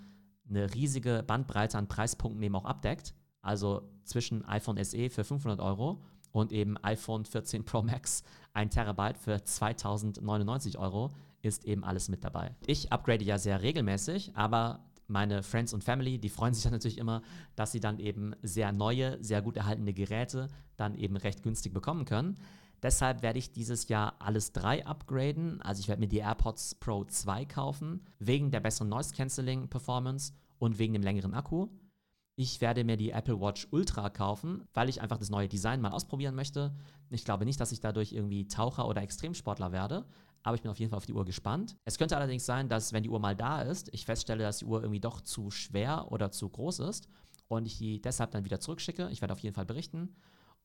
eine 0.49 0.73
riesige 0.73 1.23
Bandbreite 1.25 1.77
an 1.77 1.87
Preispunkten 1.87 2.41
eben 2.43 2.55
auch 2.55 2.65
abdeckt. 2.65 3.13
Also 3.41 3.89
zwischen 4.03 4.43
iPhone 4.45 4.83
SE 4.83 5.09
für 5.09 5.23
500 5.23 5.59
Euro 5.59 6.01
und 6.31 6.51
eben 6.51 6.77
iPhone 6.83 7.25
14 7.25 7.63
Pro 7.63 7.81
Max 7.81 8.23
1 8.53 8.73
Terabyte 8.73 9.17
für 9.17 9.43
2099 9.43 10.77
Euro 10.77 11.11
ist 11.41 11.65
eben 11.65 11.83
alles 11.83 12.09
mit 12.09 12.23
dabei. 12.23 12.55
Ich 12.65 12.91
upgrade 12.91 13.23
ja 13.23 13.37
sehr 13.37 13.61
regelmäßig, 13.61 14.35
aber 14.35 14.83
meine 15.07 15.43
Friends 15.43 15.73
und 15.73 15.83
Family, 15.83 16.17
die 16.17 16.29
freuen 16.29 16.53
sich 16.53 16.63
dann 16.63 16.73
natürlich 16.73 16.97
immer, 16.97 17.21
dass 17.55 17.71
sie 17.71 17.79
dann 17.79 17.99
eben 17.99 18.33
sehr 18.41 18.71
neue, 18.71 19.23
sehr 19.23 19.41
gut 19.41 19.55
erhaltene 19.55 19.93
Geräte 19.93 20.47
dann 20.75 20.95
eben 20.95 21.15
recht 21.15 21.43
günstig 21.43 21.73
bekommen 21.73 22.05
können. 22.05 22.37
Deshalb 22.83 23.21
werde 23.21 23.39
ich 23.39 23.51
dieses 23.51 23.87
Jahr 23.87 24.15
alles 24.19 24.51
drei 24.51 24.85
upgraden. 24.85 25.61
Also 25.61 25.79
ich 25.79 25.87
werde 25.87 26.01
mir 26.01 26.07
die 26.07 26.17
AirPods 26.17 26.75
Pro 26.75 27.05
2 27.05 27.45
kaufen, 27.45 28.05
wegen 28.19 28.51
der 28.51 28.59
besseren 28.59 28.89
Noise 28.89 29.13
Cancelling 29.13 29.67
Performance 29.67 30.33
und 30.59 30.77
wegen 30.77 30.93
dem 30.93 31.03
längeren 31.03 31.33
Akku. 31.33 31.67
Ich 32.37 32.59
werde 32.59 32.83
mir 32.83 32.97
die 32.97 33.11
Apple 33.11 33.39
Watch 33.39 33.67
Ultra 33.71 34.09
kaufen, 34.09 34.67
weil 34.73 34.89
ich 34.89 35.01
einfach 35.01 35.17
das 35.17 35.29
neue 35.29 35.47
Design 35.47 35.79
mal 35.79 35.91
ausprobieren 35.91 36.35
möchte. 36.35 36.75
Ich 37.09 37.23
glaube 37.23 37.45
nicht, 37.45 37.61
dass 37.61 37.71
ich 37.71 37.79
dadurch 37.79 38.11
irgendwie 38.11 38.47
Taucher 38.47 38.89
oder 38.89 39.01
Extremsportler 39.01 39.71
werde, 39.71 40.05
aber 40.43 40.55
ich 40.55 40.61
bin 40.61 40.69
auf 40.69 40.77
jeden 40.77 40.89
Fall 40.89 40.97
auf 40.97 41.05
die 41.05 41.13
Uhr 41.13 41.23
gespannt. 41.23 41.77
Es 41.85 41.97
könnte 41.97 42.17
allerdings 42.17 42.45
sein, 42.45 42.67
dass 42.67 42.91
wenn 42.91 43.03
die 43.03 43.09
Uhr 43.09 43.19
mal 43.19 43.37
da 43.37 43.61
ist, 43.61 43.87
ich 43.93 44.05
feststelle, 44.05 44.43
dass 44.43 44.57
die 44.57 44.65
Uhr 44.65 44.81
irgendwie 44.81 44.99
doch 44.99 45.21
zu 45.21 45.49
schwer 45.49 46.11
oder 46.11 46.29
zu 46.29 46.49
groß 46.49 46.79
ist 46.79 47.07
und 47.47 47.65
ich 47.65 47.77
die 47.77 48.01
deshalb 48.01 48.31
dann 48.31 48.43
wieder 48.43 48.59
zurückschicke. 48.59 49.09
Ich 49.11 49.21
werde 49.21 49.33
auf 49.33 49.39
jeden 49.39 49.55
Fall 49.55 49.65
berichten. 49.65 50.13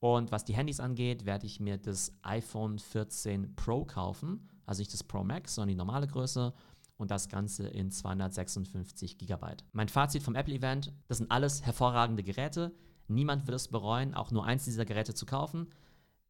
Und 0.01 0.31
was 0.31 0.43
die 0.43 0.55
Handys 0.55 0.79
angeht, 0.79 1.25
werde 1.25 1.45
ich 1.45 1.59
mir 1.59 1.77
das 1.77 2.11
iPhone 2.23 2.79
14 2.79 3.55
Pro 3.55 3.85
kaufen. 3.85 4.49
Also 4.65 4.81
nicht 4.81 4.91
das 4.93 5.03
Pro 5.03 5.23
Max, 5.23 5.53
sondern 5.55 5.69
die 5.69 5.75
normale 5.75 6.07
Größe. 6.07 6.53
Und 6.97 7.11
das 7.11 7.29
Ganze 7.29 7.67
in 7.67 7.91
256 7.91 9.19
GB. 9.19 9.45
Mein 9.73 9.89
Fazit 9.89 10.23
vom 10.23 10.35
Apple-Event: 10.35 10.91
Das 11.07 11.19
sind 11.19 11.29
alles 11.29 11.63
hervorragende 11.63 12.23
Geräte. 12.23 12.73
Niemand 13.07 13.45
wird 13.45 13.55
es 13.55 13.67
bereuen, 13.67 14.15
auch 14.15 14.31
nur 14.31 14.45
eins 14.45 14.65
dieser 14.65 14.85
Geräte 14.85 15.13
zu 15.13 15.25
kaufen. 15.25 15.67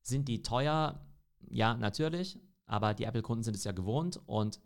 Sind 0.01 0.27
die 0.27 0.41
teuer? 0.41 0.99
Ja, 1.49 1.75
natürlich. 1.75 2.39
Aber 2.65 2.93
die 2.93 3.05
Apple-Kunden 3.05 3.43
sind 3.43 3.55
es 3.55 3.63
ja 3.63 3.71
gewohnt. 3.71 4.19
Und 4.25 4.59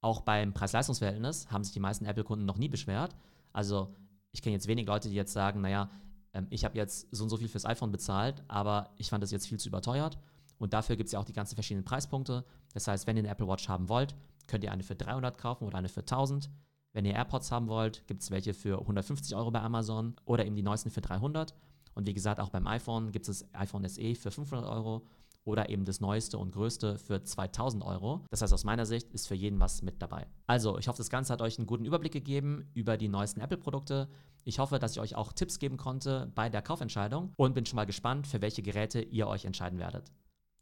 auch 0.00 0.20
beim 0.20 0.52
Preis-Leistungs-Verhältnis 0.52 1.50
haben 1.50 1.64
sich 1.64 1.72
die 1.72 1.80
meisten 1.80 2.04
Apple-Kunden 2.04 2.44
noch 2.44 2.58
nie 2.58 2.68
beschwert. 2.68 3.16
Also 3.52 3.94
ich 4.30 4.40
kenne 4.40 4.54
jetzt 4.54 4.68
wenig 4.68 4.86
Leute, 4.86 5.08
die 5.08 5.16
jetzt 5.16 5.32
sagen, 5.32 5.60
naja, 5.60 5.90
ähm, 6.34 6.46
ich 6.50 6.64
habe 6.64 6.76
jetzt 6.76 7.08
so 7.10 7.24
und 7.24 7.30
so 7.30 7.36
viel 7.36 7.48
fürs 7.48 7.64
iPhone 7.64 7.92
bezahlt, 7.92 8.42
aber 8.48 8.90
ich 8.96 9.10
fand 9.10 9.22
das 9.22 9.30
jetzt 9.30 9.48
viel 9.48 9.58
zu 9.58 9.68
überteuert. 9.68 10.18
Und 10.58 10.72
dafür 10.72 10.96
gibt 10.96 11.08
es 11.08 11.12
ja 11.12 11.18
auch 11.18 11.24
die 11.24 11.32
ganzen 11.32 11.56
verschiedenen 11.56 11.84
Preispunkte. 11.84 12.44
Das 12.72 12.86
heißt, 12.86 13.06
wenn 13.06 13.16
ihr 13.16 13.22
eine 13.22 13.30
Apple 13.30 13.48
Watch 13.48 13.68
haben 13.68 13.88
wollt, 13.88 14.14
könnt 14.46 14.62
ihr 14.64 14.70
eine 14.70 14.82
für 14.82 14.94
300 14.94 15.36
kaufen 15.36 15.66
oder 15.66 15.78
eine 15.78 15.88
für 15.88 16.00
1000. 16.00 16.50
Wenn 16.92 17.04
ihr 17.04 17.14
AirPods 17.14 17.50
haben 17.50 17.68
wollt, 17.68 18.06
gibt 18.06 18.22
es 18.22 18.30
welche 18.30 18.54
für 18.54 18.78
150 18.78 19.34
Euro 19.34 19.50
bei 19.50 19.60
Amazon 19.60 20.14
oder 20.24 20.44
eben 20.46 20.54
die 20.54 20.62
neuesten 20.62 20.90
für 20.90 21.00
300. 21.00 21.54
Und 21.94 22.06
wie 22.06 22.14
gesagt, 22.14 22.38
auch 22.38 22.50
beim 22.50 22.66
iPhone 22.66 23.12
gibt 23.12 23.28
es 23.28 23.40
das 23.40 23.54
iPhone 23.54 23.88
SE 23.88 24.14
für 24.14 24.30
500 24.30 24.66
Euro 24.66 25.06
oder 25.44 25.68
eben 25.68 25.84
das 25.84 26.00
neueste 26.00 26.38
und 26.38 26.52
größte 26.52 26.98
für 26.98 27.22
2000 27.22 27.84
Euro. 27.84 28.24
Das 28.30 28.42
heißt, 28.42 28.52
aus 28.52 28.64
meiner 28.64 28.86
Sicht 28.86 29.12
ist 29.12 29.26
für 29.26 29.34
jeden 29.34 29.60
was 29.60 29.82
mit 29.82 30.00
dabei. 30.00 30.26
Also, 30.46 30.78
ich 30.78 30.88
hoffe, 30.88 30.98
das 30.98 31.10
Ganze 31.10 31.32
hat 31.32 31.42
euch 31.42 31.58
einen 31.58 31.66
guten 31.66 31.84
Überblick 31.84 32.12
gegeben 32.12 32.70
über 32.74 32.96
die 32.96 33.08
neuesten 33.08 33.40
Apple-Produkte. 33.40 34.08
Ich 34.44 34.58
hoffe, 34.58 34.78
dass 34.78 34.92
ich 34.92 35.00
euch 35.00 35.14
auch 35.14 35.32
Tipps 35.32 35.58
geben 35.58 35.76
konnte 35.76 36.30
bei 36.34 36.48
der 36.48 36.62
Kaufentscheidung 36.62 37.32
und 37.36 37.54
bin 37.54 37.66
schon 37.66 37.76
mal 37.76 37.86
gespannt, 37.86 38.26
für 38.26 38.42
welche 38.42 38.62
Geräte 38.62 39.00
ihr 39.00 39.26
euch 39.26 39.44
entscheiden 39.44 39.78
werdet. 39.78 40.12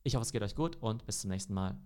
Ich 0.02 0.14
hoffe, 0.14 0.22
es 0.22 0.32
geht 0.32 0.42
euch 0.42 0.54
gut 0.54 0.76
und 0.80 1.04
bis 1.06 1.20
zum 1.20 1.30
nächsten 1.30 1.54
Mal. 1.54 1.78